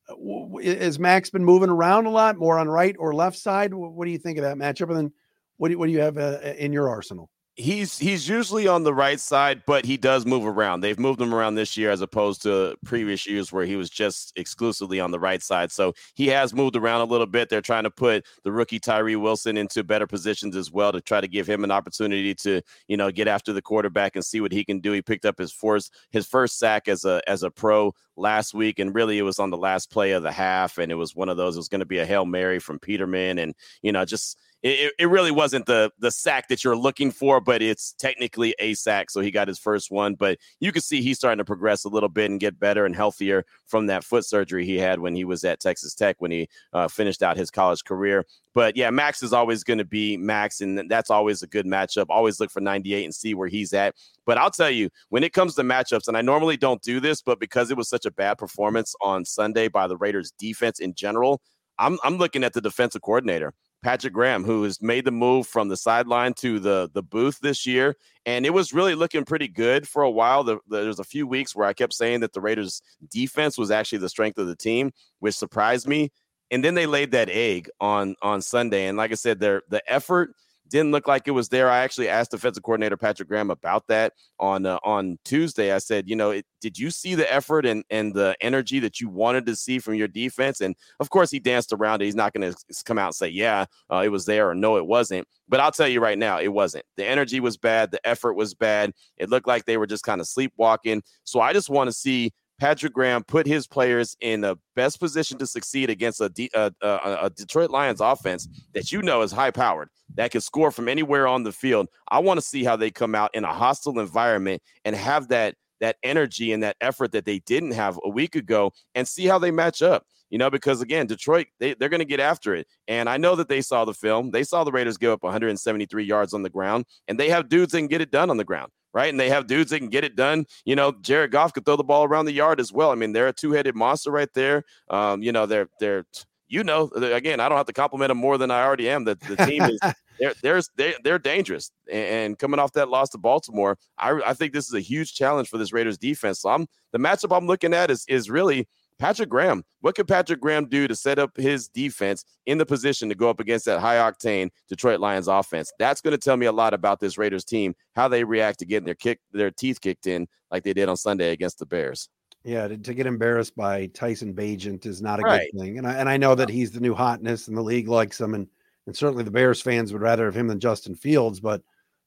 Uh, 0.08 0.58
has 0.64 1.00
Max 1.00 1.32
been 1.32 1.44
moving 1.44 1.70
around 1.70 2.06
a 2.06 2.12
lot, 2.12 2.38
more 2.38 2.60
on 2.60 2.70
right 2.70 2.96
or 3.00 3.14
left 3.14 3.38
side? 3.38 3.74
What 3.74 4.06
do 4.06 4.12
you 4.12 4.20
think 4.20 4.38
of 4.38 4.44
that 4.44 4.58
matchup? 4.58 4.90
And 4.90 4.98
then 4.98 5.14
what 5.58 5.70
do, 5.70 5.80
what 5.80 5.88
do 5.88 5.92
you 5.92 6.02
have 6.02 6.18
uh, 6.18 6.40
in 6.58 6.72
your 6.72 6.90
arsenal? 6.90 7.30
He's 7.56 7.98
he's 7.98 8.28
usually 8.28 8.68
on 8.68 8.84
the 8.84 8.94
right 8.94 9.20
side, 9.20 9.64
but 9.66 9.86
he 9.86 9.98
does 9.98 10.26
move 10.26 10.46
around. 10.46 10.82
They've 10.82 11.00
moved 11.00 11.22
him 11.22 11.34
around 11.34 11.56
this 11.56 11.78
year 11.78 11.90
as 11.90 12.02
opposed 12.02 12.42
to 12.44 12.76
previous 12.84 13.26
years 13.26 13.52
where 13.52 13.66
he 13.66 13.76
was 13.76 13.90
just 13.90 14.34
exclusively 14.36 15.00
on 15.00 15.12
the 15.12 15.20
right 15.20 15.42
side. 15.42 15.72
So 15.72 15.94
he 16.16 16.28
has 16.28 16.54
moved 16.54 16.76
around 16.76 17.02
a 17.02 17.06
little 17.06 17.26
bit. 17.26 17.50
They're 17.50 17.62
trying 17.62 17.84
to 17.84 17.92
put 17.92 18.26
the 18.44 18.52
rookie 18.52 18.80
Tyree 18.80 19.16
Wilson 19.16 19.58
into 19.58 19.84
better 19.84 20.08
positions 20.08 20.56
as 20.56 20.72
well 20.72 20.92
to 20.92 21.02
try 21.02 21.22
to 21.22 21.28
give 21.28 21.48
him 21.48 21.64
an 21.64 21.72
opportunity 21.72 22.36
to, 22.36 22.62
you 22.88 22.98
know, 22.98 23.12
get 23.12 23.28
after 23.28 23.54
the 23.54 23.62
quarterback 23.62 24.16
and 24.16 24.26
see 24.26 24.42
what 24.42 24.52
he 24.52 24.66
can 24.66 24.80
do. 24.80 24.92
He 24.92 25.02
picked 25.02 25.26
up 25.26 25.38
his 25.38 25.52
first 25.52 25.94
his 26.12 26.28
first 26.28 26.60
sack 26.60 26.88
as 26.88 27.06
a 27.06 27.22
as 27.28 27.44
a 27.44 27.52
pro 27.52 27.94
last 28.18 28.54
week, 28.54 28.80
and 28.80 28.94
really 28.94 29.18
it 29.18 29.24
was 29.24 29.40
on 29.40 29.50
the 29.50 29.58
last 29.58 29.92
play 29.92 30.12
of 30.12 30.24
the 30.24 30.32
half, 30.32 30.78
and 30.78 30.92
it 30.92 30.96
was 30.96 31.16
one 31.16 31.30
of 31.30 31.38
those. 31.38 31.56
It 31.56 31.60
was 31.60 31.70
going 31.70 31.80
to 31.80 31.86
be 31.86 32.00
a 32.00 32.06
hail 32.06 32.26
mary 32.26 32.60
from 32.60 32.80
Peterman, 32.80 33.40
and 33.40 33.56
you 33.82 33.92
know 33.92 34.04
just 34.06 34.38
it, 34.64 34.94
it 34.98 35.06
really 35.08 35.32
wasn't 35.32 35.66
the 35.68 35.92
the 36.00 36.10
sack 36.10 36.48
that 36.48 36.64
you're 36.64 36.76
looking 36.76 37.12
for, 37.12 37.40
but 37.40 37.62
it's 37.62 37.94
technically 37.94 38.56
a 38.58 38.74
sack. 38.74 39.12
So 39.12 39.22
he 39.22 39.30
got 39.30 39.48
his 39.48 39.60
first 39.60 39.92
one. 39.92 40.16
But 40.16 40.40
you 40.60 40.72
can 40.72 40.82
see 40.82 41.02
he's 41.02 41.18
starting 41.18 41.38
to 41.38 41.46
progress 41.46 41.86
a 41.86 41.90
little 41.90 42.10
bit 42.10 42.32
and 42.32 42.40
get 42.40 42.60
better 42.60 42.86
and 42.86 42.96
healthier 42.96 43.46
from 43.68 43.88
that 43.88 44.04
foot 44.04 44.26
surgery 44.26 44.66
he 44.66 44.78
had 44.78 45.00
when 45.00 45.16
he 45.16 45.24
was 45.24 45.44
at 45.44 45.60
Texas 45.60 45.94
Tech 45.94 46.16
when 46.20 46.32
he 46.32 46.50
uh, 46.74 46.88
finished 46.88 47.22
out 47.22 47.38
his 47.38 47.52
college 47.52 47.84
career. 47.84 48.26
But 48.56 48.76
yeah, 48.76 48.90
Max 48.90 49.22
is 49.22 49.34
always 49.34 49.64
going 49.64 49.78
to 49.78 49.86
be 49.86 50.18
Max, 50.18 50.62
and 50.62 50.90
that's 50.90 51.12
always 51.12 51.44
a 51.44 51.48
good 51.48 51.66
matchup. 51.66 52.06
Always 52.10 52.40
look 52.40 52.50
for 52.50 52.62
98 52.62 53.04
and 53.04 53.14
see 53.14 53.34
where 53.34 53.50
he's 53.50 53.74
at. 53.74 53.96
But 54.26 54.38
I'll 54.38 54.50
tell 54.50 54.72
you, 54.72 54.90
when 55.10 55.24
it 55.24 55.34
comes 55.34 55.56
to 55.56 55.62
matchups, 55.62 56.08
and 56.08 56.18
I 56.18 56.22
normally 56.22 56.58
don't 56.58 56.82
do 56.82 57.00
this, 57.00 57.22
but 57.22 57.40
because 57.40 57.70
it 57.70 57.78
was 57.78 57.90
such 57.90 58.06
a 58.06 58.12
bad 58.12 58.38
performance 58.38 58.96
on 59.02 59.26
Sunday 59.26 59.68
by 59.68 59.88
the 59.88 59.98
Raiders 59.98 60.32
defense 60.32 60.80
in 60.80 60.96
general, 60.96 61.42
I'm, 61.78 62.00
I'm 62.04 62.18
looking 62.18 62.44
at 62.44 62.54
the 62.54 62.62
defensive 62.62 63.02
coordinator. 63.02 63.54
Patrick 63.86 64.14
Graham, 64.14 64.44
who 64.44 64.64
has 64.64 64.82
made 64.82 65.06
the 65.06 65.12
move 65.12 65.46
from 65.46 65.68
the 65.68 65.78
sideline 65.78 66.34
to 66.34 66.60
the 66.60 66.90
the 66.96 67.04
booth 67.04 67.40
this 67.40 67.68
year, 67.68 67.96
and 68.26 68.44
it 68.44 68.50
was 68.50 68.74
really 68.74 68.96
looking 68.96 69.24
pretty 69.24 69.48
good 69.48 69.88
for 69.88 70.02
a 70.02 70.10
while. 70.10 70.44
The, 70.44 70.56
the, 70.68 70.78
there 70.78 70.88
was 70.88 70.98
a 70.98 71.04
few 71.04 71.28
weeks 71.28 71.56
where 71.56 71.68
I 71.68 71.74
kept 71.74 71.94
saying 71.94 72.22
that 72.22 72.34
the 72.34 72.42
Raiders' 72.42 72.82
defense 73.12 73.60
was 73.60 73.70
actually 73.70 74.00
the 74.00 74.10
strength 74.10 74.40
of 74.40 74.48
the 74.48 74.56
team, 74.56 74.92
which 75.20 75.36
surprised 75.36 75.88
me. 75.88 76.12
And 76.50 76.64
then 76.64 76.74
they 76.74 76.88
laid 76.88 77.12
that 77.12 77.30
egg 77.30 77.70
on 77.80 78.16
on 78.24 78.42
Sunday, 78.42 78.88
and 78.88 78.98
like 78.98 79.12
I 79.12 79.16
said, 79.16 79.40
their 79.40 79.62
the 79.70 79.84
effort 79.88 80.32
didn't 80.70 80.92
look 80.92 81.08
like 81.08 81.28
it 81.28 81.32
was 81.32 81.50
there. 81.50 81.70
I 81.70 81.80
actually 81.80 82.10
asked 82.10 82.32
defensive 82.32 82.64
coordinator 82.64 82.98
Patrick 82.98 83.30
Graham 83.30 83.52
about 83.52 83.88
that 83.88 84.14
on 84.40 84.66
uh, 84.66 84.80
on 84.84 85.18
Tuesday. 85.24 85.72
I 85.72 85.78
said, 85.78 86.10
you 86.10 86.16
know, 86.16 86.32
it, 86.32 86.46
did 86.62 86.78
you 86.78 86.90
see 86.90 87.16
the 87.16 87.32
effort 87.32 87.66
and 87.66 87.84
and 87.90 88.14
the 88.14 88.36
energy 88.42 88.80
that 88.80 89.00
you 89.00 89.10
wanted 89.10 89.46
to 89.46 89.56
see 89.56 89.80
from 89.80 89.96
your 89.96 90.08
defense? 90.08 90.62
And 90.62 90.76
of 91.00 91.10
course, 91.10 91.32
he 91.32 91.40
danced 91.40 91.74
around 91.74 92.02
it. 92.02 92.06
He's 92.06 92.16
not 92.16 92.34
going 92.34 92.52
to 92.52 92.84
come 92.84 92.98
out 92.98 93.08
and 93.08 93.16
say, 93.16 93.30
yeah, 93.30 93.66
uh, 93.92 94.02
it 94.06 94.10
was 94.10 94.26
there 94.26 94.50
or 94.50 94.56
no, 94.56 94.78
it 94.78 94.86
wasn't. 94.86 95.28
But 95.48 95.60
I'll 95.60 95.72
tell 95.72 95.88
you 95.88 96.00
right 96.00 96.18
now, 96.18 96.40
it 96.40 96.52
wasn't. 96.52 96.86
The 96.98 97.06
energy 97.06 97.40
was 97.40 97.58
bad. 97.58 97.92
The 97.92 98.06
effort 98.08 98.34
was 98.34 98.54
bad. 98.54 98.94
It 99.18 99.30
looked 99.30 99.48
like 99.48 99.66
they 99.66 99.78
were 99.78 99.88
just 99.88 100.04
kind 100.04 100.20
of 100.20 100.28
sleepwalking. 100.28 101.04
So 101.24 101.40
I 101.40 101.54
just 101.54 101.70
want 101.70 101.88
to 101.88 101.94
see 101.94 102.34
Patrick 102.60 102.94
Graham 102.94 103.24
put 103.24 103.46
his 103.46 103.68
players 103.68 104.16
in 104.22 104.42
the 104.42 104.56
best 104.76 105.00
position 105.00 105.38
to 105.40 105.48
succeed 105.48 105.90
against 105.90 106.22
a, 106.22 106.30
D, 106.30 106.50
a, 106.54 106.72
a, 106.82 107.18
a 107.24 107.30
Detroit 107.30 107.70
Lions 107.70 108.02
offense 108.02 108.48
that 108.74 108.92
you 108.92 109.02
know 109.02 109.22
is 109.22 109.32
high 109.32 109.52
powered, 109.52 109.90
that 110.16 110.32
can 110.32 110.42
score 110.42 110.72
from 110.72 110.88
anywhere 110.88 111.28
on 111.28 111.44
the 111.44 111.52
field. 111.52 111.90
I 112.10 112.20
want 112.20 112.40
to 112.40 112.46
see 112.46 112.64
how 112.64 112.76
they 112.76 112.92
come 112.92 113.16
out 113.16 113.32
in 113.34 113.44
a 113.44 113.54
hostile 113.54 114.00
environment 114.00 114.62
and 114.86 114.96
have 114.96 115.28
that 115.30 115.56
that 115.82 115.98
energy 116.04 116.54
and 116.54 116.64
that 116.64 116.78
effort 116.80 117.12
that 117.12 117.26
they 117.26 117.40
didn't 117.40 117.72
have 117.72 118.00
a 118.04 118.10
week 118.10 118.36
ago 118.36 118.72
and 118.96 119.06
see 119.06 119.26
how 119.26 119.38
they 119.38 119.52
match 119.52 119.82
up. 119.82 120.06
You 120.30 120.38
know, 120.38 120.50
because 120.50 120.82
again, 120.82 121.06
Detroit, 121.06 121.48
they, 121.60 121.74
they're 121.74 121.90
going 121.90 122.00
to 122.00 122.06
get 122.06 122.20
after 122.20 122.56
it. 122.56 122.66
And 122.88 123.08
I 123.10 123.18
know 123.18 123.36
that 123.36 123.50
they 123.50 123.62
saw 123.62 123.86
the 123.86 123.94
film. 123.94 124.32
They 124.32 124.44
saw 124.44 124.64
the 124.64 124.72
Raiders 124.72 124.98
give 124.98 125.12
up 125.12 125.22
173 125.22 126.04
yards 126.04 126.34
on 126.34 126.44
the 126.44 126.50
ground, 126.50 126.86
and 127.08 127.20
they 127.20 127.30
have 127.30 127.50
dudes 127.50 127.74
that 127.74 127.80
can 127.80 127.88
get 127.88 128.02
it 128.02 128.10
done 128.10 128.30
on 128.30 128.38
the 128.38 128.44
ground 128.44 128.72
right? 128.96 129.10
And 129.10 129.20
they 129.20 129.30
have 129.30 129.46
dudes 129.46 129.70
that 129.72 129.80
can 129.80 129.90
get 129.90 130.06
it 130.06 130.16
done. 130.16 130.46
You 130.64 130.76
know, 130.76 130.94
Jared 131.02 131.32
Goff 131.32 131.54
could 131.54 131.66
throw 131.66 131.76
the 131.76 131.84
ball 131.84 132.06
around 132.06 132.26
the 132.26 132.32
yard 132.32 132.62
as 132.62 132.72
well. 132.72 132.92
I 132.92 132.96
mean, 132.96 133.12
they're 133.12 133.28
a 133.28 133.34
two-headed 133.34 133.76
monster 133.76 134.10
right 134.10 134.34
there. 134.34 134.64
Um, 134.90 135.22
you 135.22 135.34
know, 135.34 135.46
they're 135.46 135.68
they're 135.80 136.06
you 136.48 136.64
know, 136.64 136.90
again, 136.96 137.40
I 137.40 137.50
don't 137.50 137.58
have 137.58 137.66
to 137.66 137.74
compliment 137.74 138.10
them 138.10 138.18
more 138.18 138.38
than 138.38 138.52
I 138.52 138.64
already 138.64 138.90
am. 138.90 139.04
That 139.04 139.20
the 139.20 139.36
team 139.36 139.64
is 139.64 139.80
they're 140.20 140.34
they're 140.42 140.62
they're, 140.78 140.94
they're 141.04 141.20
dangerous. 141.20 141.72
And 141.92 142.40
coming 142.40 142.60
off 142.60 142.72
that 142.74 142.90
loss 142.90 143.10
to 143.10 143.18
Baltimore, 143.18 143.78
I 143.98 144.22
I 144.26 144.34
think 144.34 144.54
this 144.54 144.68
is 144.68 144.74
a 144.74 144.80
huge 144.80 145.14
challenge 145.14 145.50
for 145.50 145.58
this 145.58 145.74
Raiders 145.74 145.98
defense. 145.98 146.42
So 146.42 146.50
I'm 146.50 146.68
the 146.94 147.00
matchup 147.00 147.36
I'm 147.36 147.48
looking 147.48 147.74
at 147.74 147.92
is 147.92 148.06
is 148.08 148.30
really 148.30 148.68
Patrick 148.98 149.30
Graham. 149.30 149.64
What 149.82 149.96
could 149.96 150.08
Patrick 150.08 150.40
Graham 150.40 150.68
do 150.68 150.88
to 150.88 150.96
set 150.96 151.20
up 151.20 151.36
his 151.36 151.68
defense 151.68 152.24
in 152.46 152.58
the 152.58 152.66
position 152.66 153.10
to 153.10 153.16
go 153.16 153.30
up 153.30 153.40
against 153.40 153.66
that 153.66 153.80
high 153.80 153.98
octane 153.98 154.50
Detroit 154.70 155.00
Lions 155.00 155.28
offense? 155.28 155.72
That's 155.80 156.02
going 156.02 156.14
to 156.14 156.18
tell 156.18 156.38
me 156.38 156.46
a 156.46 156.52
lot 156.52 156.74
about 156.74 157.00
this 157.00 157.18
Raiders 157.18 157.46
team, 157.46 157.76
how 157.96 158.08
they 158.08 158.24
react 158.24 158.60
to 158.60 158.66
getting 158.66 158.86
their 158.86 158.96
kick 158.96 159.20
their 159.32 159.52
teeth 159.52 159.82
kicked 159.82 160.08
in 160.08 160.28
like 160.52 160.64
they 160.64 160.74
did 160.74 160.90
on 160.90 160.98
Sunday 160.98 161.32
against 161.32 161.60
the 161.60 161.66
Bears. 161.66 162.10
Yeah, 162.44 162.68
to, 162.68 162.78
to 162.78 162.94
get 162.94 163.08
embarrassed 163.08 163.56
by 163.56 163.88
Tyson 163.88 164.34
Bagent 164.34 164.86
is 164.86 165.02
not 165.02 165.20
a 165.20 165.24
right. 165.24 165.50
good 165.52 165.60
thing. 165.60 165.78
And 165.78 165.88
I 165.88 165.96
and 165.96 166.08
I 166.08 166.18
know 166.18 166.36
that 166.36 166.50
he's 166.50 166.72
the 166.72 166.80
new 166.80 166.94
hotness 166.94 167.48
and 167.48 167.58
the 167.58 167.62
league 167.62 167.88
likes 167.88 168.22
him 168.22 168.34
and 168.34 168.48
and 168.88 168.96
certainly 168.96 169.24
the 169.24 169.32
Bears 169.32 169.62
fans 169.62 169.92
would 169.92 170.02
rather 170.02 170.26
have 170.26 170.38
him 170.38 170.48
than 170.48 170.60
Justin 170.60 170.96
Fields, 170.96 171.40
but 171.40 171.62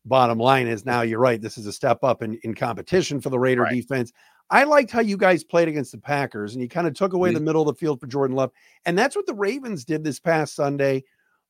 bottom 0.08 0.38
line 0.38 0.66
is 0.66 0.84
now 0.84 1.02
you're 1.02 1.20
right. 1.20 1.40
This 1.40 1.58
is 1.58 1.66
a 1.66 1.72
step 1.72 2.02
up 2.02 2.22
in, 2.22 2.38
in 2.42 2.54
competition 2.54 3.20
for 3.20 3.30
the 3.30 3.38
Raider 3.38 3.62
right. 3.62 3.74
defense. 3.74 4.12
I 4.50 4.64
liked 4.64 4.90
how 4.90 5.00
you 5.00 5.16
guys 5.16 5.44
played 5.44 5.68
against 5.68 5.92
the 5.92 5.98
Packers 5.98 6.54
and 6.54 6.62
you 6.62 6.68
kind 6.68 6.86
of 6.86 6.94
took 6.94 7.12
away 7.12 7.30
mm-hmm. 7.30 7.34
the 7.34 7.44
middle 7.44 7.68
of 7.68 7.74
the 7.74 7.78
field 7.78 8.00
for 8.00 8.06
Jordan 8.06 8.34
Love. 8.36 8.50
And 8.86 8.98
that's 8.98 9.14
what 9.14 9.26
the 9.26 9.34
Ravens 9.34 9.84
did 9.84 10.02
this 10.02 10.18
past 10.18 10.54
Sunday 10.54 11.04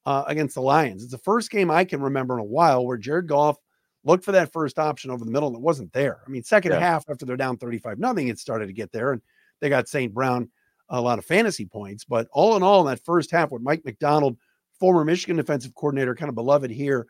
uh, 0.04 0.24
against 0.26 0.56
the 0.56 0.62
Lions. 0.62 1.02
It's 1.02 1.12
the 1.12 1.18
first 1.18 1.50
game 1.50 1.70
I 1.70 1.84
can 1.84 2.00
remember 2.00 2.34
in 2.34 2.40
a 2.40 2.44
while 2.44 2.84
where 2.84 2.96
Jared 2.96 3.28
Goff 3.28 3.56
looked 4.04 4.24
for 4.24 4.32
that 4.32 4.52
first 4.52 4.78
option 4.78 5.10
over 5.10 5.24
the 5.24 5.30
middle 5.30 5.48
and 5.48 5.56
it 5.56 5.62
wasn't 5.62 5.92
there. 5.92 6.20
I 6.26 6.30
mean, 6.30 6.42
second 6.42 6.72
yeah. 6.72 6.80
half 6.80 7.08
after 7.08 7.24
they're 7.24 7.36
down 7.36 7.56
35 7.56 7.98
nothing, 7.98 8.28
it 8.28 8.38
started 8.38 8.66
to 8.66 8.72
get 8.72 8.90
there 8.90 9.12
and 9.12 9.22
they 9.60 9.68
got 9.68 9.88
St. 9.88 10.12
Brown 10.12 10.50
a 10.88 11.00
lot 11.00 11.18
of 11.18 11.24
fantasy 11.24 11.66
points. 11.66 12.04
But 12.04 12.28
all 12.32 12.56
in 12.56 12.62
all, 12.62 12.80
in 12.80 12.86
that 12.86 13.04
first 13.04 13.30
half 13.30 13.50
with 13.50 13.62
Mike 13.62 13.84
Macdonald, 13.84 14.36
former 14.78 15.04
Michigan 15.04 15.36
defensive 15.36 15.74
coordinator, 15.74 16.14
kind 16.14 16.28
of 16.28 16.34
beloved 16.34 16.70
here, 16.70 17.06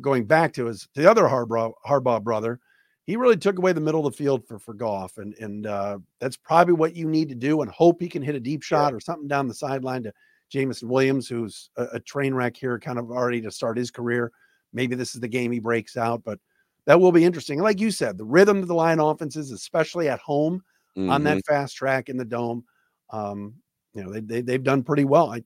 going 0.00 0.24
back 0.24 0.52
to 0.54 0.66
his 0.66 0.88
the 0.94 1.10
other 1.10 1.24
Harbaugh, 1.24 1.72
Harbaugh 1.86 2.22
brother, 2.22 2.60
he 3.06 3.16
really 3.16 3.36
took 3.36 3.58
away 3.58 3.72
the 3.72 3.80
middle 3.80 4.06
of 4.06 4.12
the 4.12 4.16
field 4.16 4.46
for 4.46 4.58
for 4.58 4.74
Goff, 4.74 5.18
and 5.18 5.34
and 5.34 5.66
uh, 5.66 5.98
that's 6.20 6.36
probably 6.36 6.74
what 6.74 6.94
you 6.94 7.08
need 7.08 7.28
to 7.30 7.34
do, 7.34 7.62
and 7.62 7.70
hope 7.70 8.00
he 8.00 8.08
can 8.08 8.22
hit 8.22 8.34
a 8.34 8.40
deep 8.40 8.62
shot 8.62 8.92
or 8.92 9.00
something 9.00 9.28
down 9.28 9.48
the 9.48 9.54
sideline 9.54 10.02
to 10.02 10.12
Jameson 10.50 10.88
Williams, 10.88 11.28
who's 11.28 11.70
a, 11.76 11.84
a, 11.94 12.00
train 12.00 12.34
wreck 12.34 12.56
here, 12.56 12.78
kind 12.78 12.98
of 12.98 13.10
already 13.10 13.40
to 13.42 13.50
start 13.50 13.76
his 13.76 13.90
career. 13.90 14.32
Maybe 14.72 14.94
this 14.94 15.14
is 15.14 15.20
the 15.20 15.28
game 15.28 15.52
he 15.52 15.58
breaks 15.58 15.96
out, 15.96 16.22
but 16.24 16.38
that 16.86 17.00
will 17.00 17.12
be 17.12 17.24
interesting. 17.24 17.58
And 17.58 17.64
like 17.64 17.80
you 17.80 17.90
said, 17.90 18.16
the 18.16 18.24
rhythm 18.24 18.58
of 18.58 18.68
the 18.68 18.74
line 18.74 18.98
offenses, 18.98 19.52
especially 19.52 20.08
at 20.08 20.20
home 20.20 20.62
mm-hmm. 20.96 21.10
on 21.10 21.22
that 21.24 21.38
mm-hmm. 21.38 21.52
fast 21.52 21.76
track 21.76 22.08
in 22.08 22.16
the 22.16 22.24
dome, 22.24 22.64
um, 23.10 23.54
you 23.94 24.02
know, 24.02 24.12
they, 24.12 24.20
they 24.20 24.40
they've 24.42 24.62
done 24.62 24.82
pretty 24.82 25.04
well. 25.04 25.32
I, 25.32 25.42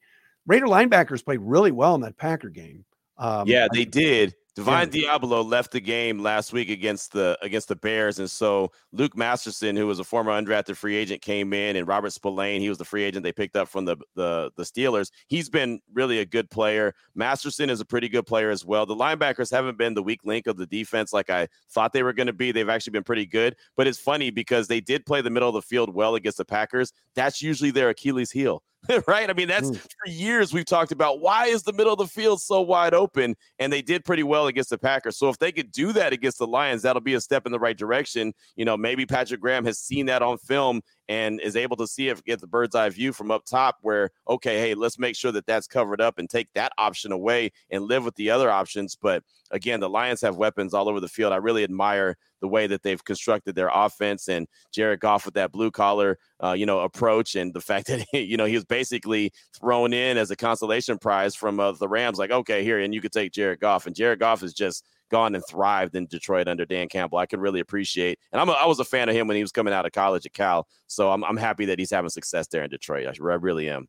Raider 0.46 0.66
linebackers 0.66 1.24
played 1.24 1.40
really 1.40 1.70
well 1.70 1.94
in 1.94 2.00
that 2.00 2.16
Packer 2.16 2.48
game. 2.48 2.84
Um, 3.22 3.46
yeah, 3.46 3.68
they 3.72 3.84
did. 3.84 4.34
Divine 4.54 4.90
yeah. 4.92 5.16
Deablo 5.16 5.48
left 5.48 5.70
the 5.70 5.80
game 5.80 6.18
last 6.18 6.52
week 6.52 6.68
against 6.68 7.12
the 7.12 7.38
against 7.40 7.68
the 7.68 7.76
Bears, 7.76 8.18
and 8.18 8.30
so 8.30 8.70
Luke 8.92 9.16
Masterson, 9.16 9.76
who 9.76 9.86
was 9.86 9.98
a 9.98 10.04
former 10.04 10.30
undrafted 10.30 10.76
free 10.76 10.94
agent, 10.96 11.22
came 11.22 11.54
in, 11.54 11.76
and 11.76 11.88
Robert 11.88 12.12
Spillane, 12.12 12.60
he 12.60 12.68
was 12.68 12.76
the 12.76 12.84
free 12.84 13.02
agent 13.02 13.22
they 13.22 13.32
picked 13.32 13.56
up 13.56 13.68
from 13.68 13.86
the 13.86 13.96
the 14.14 14.50
the 14.56 14.64
Steelers. 14.64 15.10
He's 15.28 15.48
been 15.48 15.80
really 15.94 16.18
a 16.18 16.26
good 16.26 16.50
player. 16.50 16.94
Masterson 17.14 17.70
is 17.70 17.80
a 17.80 17.84
pretty 17.84 18.10
good 18.10 18.26
player 18.26 18.50
as 18.50 18.62
well. 18.62 18.84
The 18.84 18.96
linebackers 18.96 19.50
haven't 19.50 19.78
been 19.78 19.94
the 19.94 20.02
weak 20.02 20.20
link 20.24 20.46
of 20.46 20.58
the 20.58 20.66
defense 20.66 21.14
like 21.14 21.30
I 21.30 21.48
thought 21.70 21.94
they 21.94 22.02
were 22.02 22.12
going 22.12 22.26
to 22.26 22.34
be. 22.34 22.52
They've 22.52 22.68
actually 22.68 22.90
been 22.90 23.04
pretty 23.04 23.26
good, 23.26 23.56
but 23.74 23.86
it's 23.86 23.98
funny 23.98 24.30
because 24.30 24.66
they 24.68 24.80
did 24.80 25.06
play 25.06 25.22
the 25.22 25.30
middle 25.30 25.48
of 25.48 25.54
the 25.54 25.62
field 25.62 25.94
well 25.94 26.14
against 26.16 26.38
the 26.38 26.44
Packers. 26.44 26.92
That's 27.14 27.40
usually 27.40 27.70
their 27.70 27.88
Achilles 27.88 28.32
heel. 28.32 28.62
right? 29.06 29.30
I 29.30 29.32
mean, 29.32 29.48
that's 29.48 29.70
mm. 29.70 29.76
for 29.76 30.10
years 30.10 30.52
we've 30.52 30.64
talked 30.64 30.92
about 30.92 31.20
why 31.20 31.46
is 31.46 31.62
the 31.62 31.72
middle 31.72 31.92
of 31.92 31.98
the 31.98 32.06
field 32.06 32.40
so 32.40 32.60
wide 32.60 32.94
open? 32.94 33.36
And 33.58 33.72
they 33.72 33.82
did 33.82 34.04
pretty 34.04 34.24
well 34.24 34.48
against 34.48 34.70
the 34.70 34.78
Packers. 34.78 35.16
So 35.16 35.28
if 35.28 35.38
they 35.38 35.52
could 35.52 35.70
do 35.70 35.92
that 35.92 36.12
against 36.12 36.38
the 36.38 36.46
Lions, 36.46 36.82
that'll 36.82 37.00
be 37.00 37.14
a 37.14 37.20
step 37.20 37.46
in 37.46 37.52
the 37.52 37.60
right 37.60 37.76
direction. 37.76 38.32
You 38.56 38.64
know, 38.64 38.76
maybe 38.76 39.06
Patrick 39.06 39.40
Graham 39.40 39.64
has 39.66 39.78
seen 39.78 40.06
that 40.06 40.22
on 40.22 40.38
film 40.38 40.82
and 41.08 41.40
is 41.40 41.56
able 41.56 41.76
to 41.76 41.86
see 41.86 42.08
if 42.08 42.22
get 42.24 42.40
the 42.40 42.46
bird's 42.46 42.74
eye 42.74 42.88
view 42.88 43.12
from 43.12 43.30
up 43.30 43.44
top 43.44 43.78
where 43.82 44.10
okay 44.28 44.60
hey 44.60 44.74
let's 44.74 44.98
make 44.98 45.16
sure 45.16 45.32
that 45.32 45.46
that's 45.46 45.66
covered 45.66 46.00
up 46.00 46.18
and 46.18 46.30
take 46.30 46.48
that 46.54 46.72
option 46.78 47.12
away 47.12 47.50
and 47.70 47.84
live 47.84 48.04
with 48.04 48.14
the 48.16 48.30
other 48.30 48.50
options. 48.50 48.96
But 48.96 49.22
again 49.50 49.80
the 49.80 49.90
lions 49.90 50.20
have 50.20 50.36
weapons 50.36 50.74
all 50.74 50.88
over 50.88 51.00
the 51.00 51.08
field. 51.08 51.32
I 51.32 51.36
really 51.36 51.64
admire 51.64 52.16
the 52.42 52.48
way 52.48 52.66
that 52.66 52.82
they've 52.82 53.02
constructed 53.02 53.54
their 53.54 53.70
offense 53.72 54.28
and 54.28 54.46
Jared 54.72 55.00
Goff 55.00 55.24
with 55.24 55.34
that 55.34 55.52
blue 55.52 55.70
collar, 55.70 56.18
uh, 56.42 56.52
you 56.52 56.66
know, 56.66 56.80
approach 56.80 57.36
and 57.36 57.54
the 57.54 57.60
fact 57.60 57.86
that 57.88 58.04
he, 58.10 58.20
you 58.20 58.36
know 58.36 58.44
he 58.44 58.54
was 58.54 58.64
basically 58.64 59.32
thrown 59.58 59.92
in 59.92 60.18
as 60.18 60.30
a 60.30 60.36
consolation 60.36 60.98
prize 60.98 61.34
from 61.34 61.58
uh, 61.60 61.72
the 61.72 61.88
Rams, 61.88 62.18
like 62.18 62.30
okay 62.30 62.62
here, 62.62 62.80
and 62.80 62.92
you 62.92 63.00
could 63.00 63.12
take 63.12 63.32
Jared 63.32 63.60
Goff, 63.60 63.86
and 63.86 63.96
Jared 63.96 64.18
Goff 64.18 64.42
is 64.42 64.52
just 64.52 64.84
gone 65.12 65.34
and 65.34 65.44
thrived 65.46 65.94
in 65.94 66.06
Detroit 66.06 66.48
under 66.48 66.64
Dan 66.64 66.88
Campbell. 66.88 67.18
I 67.18 67.26
can 67.26 67.38
really 67.38 67.60
appreciate, 67.60 68.18
and 68.32 68.40
I'm 68.40 68.48
a, 68.48 68.52
I 68.52 68.66
was 68.66 68.80
a 68.80 68.84
fan 68.84 69.08
of 69.08 69.14
him 69.14 69.28
when 69.28 69.36
he 69.36 69.42
was 69.42 69.52
coming 69.52 69.72
out 69.72 69.86
of 69.86 69.92
college 69.92 70.26
at 70.26 70.32
Cal, 70.32 70.66
so 70.88 71.12
I'm 71.12 71.22
I'm 71.22 71.36
happy 71.36 71.66
that 71.66 71.78
he's 71.78 71.90
having 71.90 72.10
success 72.10 72.48
there 72.48 72.64
in 72.64 72.70
Detroit. 72.70 73.06
I, 73.06 73.10
I 73.10 73.34
really 73.34 73.68
am. 73.68 73.88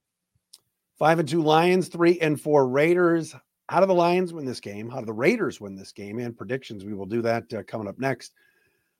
Five 0.99 1.19
and 1.19 1.27
two 1.27 1.41
Lions, 1.41 1.87
three 1.87 2.19
and 2.19 2.39
four 2.39 2.67
Raiders. 2.67 3.33
How 3.69 3.79
do 3.79 3.85
the 3.87 3.93
Lions 3.93 4.33
win 4.33 4.45
this 4.45 4.59
game? 4.59 4.89
How 4.89 4.99
do 4.99 5.05
the 5.05 5.13
Raiders 5.13 5.59
win 5.59 5.75
this 5.75 5.93
game? 5.93 6.19
And 6.19 6.37
predictions. 6.37 6.83
We 6.83 6.93
will 6.93 7.05
do 7.05 7.21
that 7.23 7.51
uh, 7.53 7.63
coming 7.63 7.87
up 7.87 7.97
next. 7.97 8.33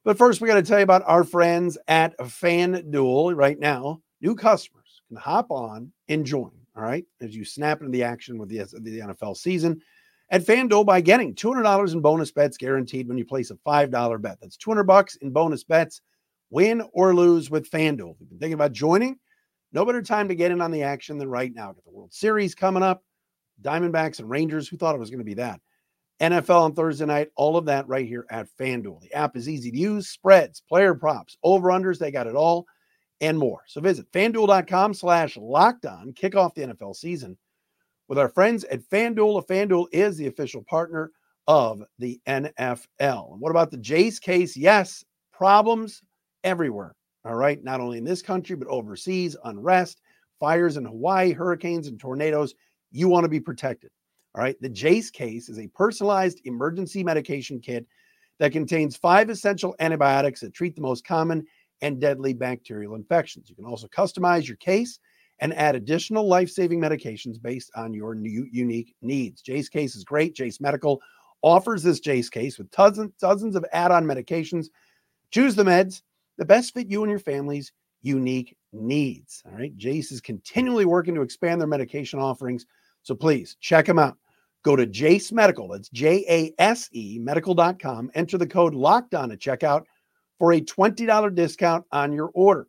But 0.06 0.18
first, 0.18 0.42
we 0.42 0.48
got 0.48 0.56
to 0.56 0.64
tell 0.64 0.80
you 0.80 0.84
about 0.84 1.04
our 1.06 1.24
friends 1.24 1.78
at 1.88 2.18
FanDuel 2.18 3.36
right 3.36 3.60
now. 3.60 4.02
New 4.22 4.36
customers 4.36 5.02
can 5.10 5.18
hop 5.18 5.52
on 5.52 5.92
and 6.08 6.26
join. 6.26 6.52
All 6.76 6.82
right, 6.82 7.06
as 7.22 7.36
you 7.36 7.46
snap 7.46 7.82
into 7.82 7.92
the 7.92 8.04
action 8.04 8.40
with 8.40 8.50
the, 8.50 8.66
the 8.80 9.00
NFL 9.00 9.38
season 9.38 9.80
at 10.34 10.44
FanDuel 10.44 10.84
by 10.84 11.00
getting 11.00 11.36
$200 11.36 11.94
in 11.94 12.02
bonus 12.02 12.32
bets 12.32 12.58
guaranteed 12.58 13.08
when 13.08 13.20
you 13.20 13.24
place 13.24 13.52
a 13.52 13.56
$5 13.56 14.22
bet. 14.22 14.40
That's 14.42 14.58
200 14.58 14.84
bucks 14.84 15.16
in 15.18 15.30
bonus 15.30 15.64
bets, 15.64 16.02
win 16.50 16.82
or 16.92 17.14
lose 17.14 17.52
with 17.52 17.70
FanDuel. 17.70 18.16
If 18.16 18.20
you've 18.20 18.30
been 18.30 18.40
thinking 18.40 18.56
about 18.56 18.72
joining, 18.72 19.20
no 19.74 19.86
better 19.86 20.02
time 20.02 20.28
to 20.30 20.36
get 20.36 20.50
in 20.50 20.60
on 20.60 20.72
the 20.72 20.82
action 20.82 21.20
than 21.20 21.30
right 21.30 21.54
now. 21.54 21.72
Get 21.72 21.86
the 21.86 21.92
World 21.92 22.12
Series 22.12 22.56
coming 22.56 22.82
up, 22.82 23.04
Diamondbacks 23.62 24.18
and 24.18 24.30
Rangers. 24.30 24.68
Who 24.68 24.76
thought 24.76 24.96
it 24.96 25.00
was 25.00 25.12
going 25.12 25.20
to 25.20 25.24
be 25.24 25.36
that? 25.36 25.62
NFL 26.20 26.62
on 26.62 26.74
Thursday 26.74 27.06
night, 27.06 27.30
all 27.36 27.56
of 27.56 27.66
that 27.66 27.88
right 27.88 28.08
here 28.08 28.26
at 28.32 28.48
FanDuel. 28.60 29.02
The 29.02 29.14
app 29.14 29.38
is 29.38 29.48
easy 29.48 29.70
to 29.70 29.78
use, 29.78 30.10
spreads, 30.10 30.64
player 30.68 30.96
props, 30.96 31.38
over-unders, 31.44 32.00
they 32.00 32.10
got 32.10 32.28
it 32.28 32.36
all 32.36 32.66
and 33.22 33.38
more. 33.38 33.62
So 33.68 33.82
visit 33.82 34.12
fanduel.com 34.12 34.96
slash 34.96 35.38
locked 35.38 35.86
on, 35.86 36.14
kick 36.14 36.36
off 36.36 36.56
the 36.56 36.64
NFL 36.64 36.96
season 36.96 37.38
with 38.08 38.18
our 38.18 38.30
friends 38.30 38.64
at 38.66 38.82
FanDuel. 38.90 39.46
FanDuel 39.48 39.88
is 39.92 40.18
the 40.18 40.28
official 40.28 40.64
partner 40.64 41.12
of 41.48 41.84
the 42.00 42.20
NFL. 42.28 42.88
And 43.32 43.42
what 43.42 43.52
about 43.52 43.72
the 43.72 43.78
Jase 43.78 44.20
case? 44.20 44.56
Yes, 44.56 45.04
problems 45.32 46.02
everywhere. 46.44 46.96
All 47.26 47.36
right. 47.36 47.64
Not 47.64 47.80
only 47.80 47.98
in 47.98 48.04
this 48.04 48.22
country, 48.22 48.56
but 48.56 48.68
overseas, 48.68 49.36
unrest, 49.46 50.02
fires 50.40 50.78
in 50.78 50.86
Hawaii, 50.86 51.32
hurricanes, 51.32 51.88
and 51.88 52.00
tornadoes. 52.00 52.54
You 52.92 53.08
want 53.08 53.24
to 53.24 53.30
be 53.30 53.40
protected. 53.40 53.92
All 54.36 54.44
right. 54.44 54.60
The 54.62 54.70
Jase 54.70 55.10
case 55.10 55.48
is 55.48 55.60
a 55.60 55.68
personalized 55.68 56.42
emergency 56.46 57.04
medication 57.04 57.60
kit 57.60 57.86
that 58.40 58.52
contains 58.52 58.98
five 58.98 59.30
essential 59.30 59.76
antibiotics 59.80 60.42
that 60.42 60.54
treat 60.54 60.76
the 60.76 60.82
most 60.82 61.06
common 61.06 61.46
and 61.82 62.00
deadly 62.00 62.34
bacterial 62.34 62.96
infections. 62.96 63.50
You 63.50 63.56
can 63.56 63.66
also 63.66 63.88
customize 63.88 64.48
your 64.48 64.58
case 64.58 65.00
and 65.40 65.54
add 65.56 65.76
additional 65.76 66.28
life 66.28 66.50
saving 66.50 66.80
medications 66.80 67.42
based 67.42 67.72
on 67.76 67.94
your 67.94 68.16
new, 68.16 68.48
unique 68.52 68.96
needs. 69.02 69.42
Jase 69.42 69.70
Case 69.70 69.96
is 69.96 70.04
great. 70.04 70.36
Jase 70.36 70.62
Medical 70.62 71.02
offers 71.42 71.84
this 71.84 72.00
Jase 72.00 72.30
Case 72.30 72.58
with 72.58 72.72
dozens, 72.72 73.12
dozens 73.20 73.56
of 73.56 73.66
add 73.74 73.92
on 73.92 74.06
medications. 74.06 74.68
Choose 75.32 75.56
the 75.56 75.64
meds 75.64 76.02
that 76.38 76.46
best 76.46 76.74
fit 76.74 76.88
you 76.88 77.04
and 77.04 77.10
your 77.10 77.20
family's 77.20 77.72
unique 78.02 78.56
needs. 78.72 79.42
All 79.46 79.58
right. 79.58 79.76
Jase 79.78 80.12
is 80.12 80.22
continually 80.22 80.86
working 80.86 81.16
to 81.16 81.22
expand 81.22 81.60
their 81.60 81.68
medication 81.68 82.20
offerings. 82.20 82.66
So 83.02 83.16
please 83.16 83.58
check 83.60 83.86
them 83.86 84.00
out. 84.00 84.18
Go 84.64 84.76
to 84.76 84.86
Jase 84.86 85.32
Medical. 85.32 85.68
That's 85.68 85.90
J 85.90 86.24
A 86.30 86.62
S 86.62 86.90
E 86.94 87.20
medical.com. 87.20 88.12
Enter 88.16 88.38
the 88.38 88.48
code 88.48 88.74
locked 88.74 89.14
on 89.14 89.32
at 89.32 89.40
checkout 89.40 89.84
for 90.40 90.54
a 90.54 90.62
$20 90.62 91.36
discount 91.36 91.86
on 91.92 92.14
your 92.14 92.32
order. 92.34 92.68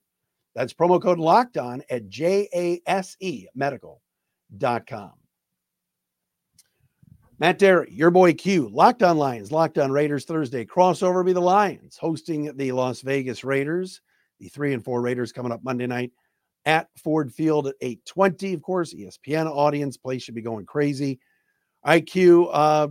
That's 0.55 0.73
promo 0.73 1.03
code 1.03 1.19
locked 1.19 1.57
on 1.57 1.83
at 1.91 2.09
J-A-S-E 2.09 3.49
medical.com. 3.55 5.13
Matt 7.41 7.59
Dery, 7.59 7.89
your 7.91 8.13
boy 8.13 8.33
Q, 8.33 8.69
Locked 8.73 9.03
on 9.03 9.19
Lions, 9.19 9.51
Locked 9.51 9.79
on 9.79 9.91
Raiders 9.91 10.25
Thursday. 10.25 10.65
Crossover 10.65 11.25
be 11.25 11.33
the 11.33 11.41
Lions 11.41 11.97
hosting 11.97 12.57
the 12.57 12.71
Las 12.71 13.01
Vegas 13.01 13.43
Raiders. 13.43 14.01
The 14.39 14.49
three 14.49 14.73
and 14.73 14.85
four 14.85 15.01
Raiders 15.01 15.33
coming 15.33 15.51
up 15.51 15.65
Monday 15.65 15.87
night 15.87 16.13
at 16.65 16.89
Ford 16.97 17.33
Field 17.33 17.67
at 17.67 17.75
820. 17.81 18.55
Of 18.55 18.63
course, 18.63 18.95
ESPN 18.95 19.47
audience 19.47 19.97
place 19.97 20.23
should 20.23 20.35
be 20.37 20.43
going 20.43 20.65
crazy. 20.65 21.19
IQ, 21.85 22.49
uh, 22.53 22.89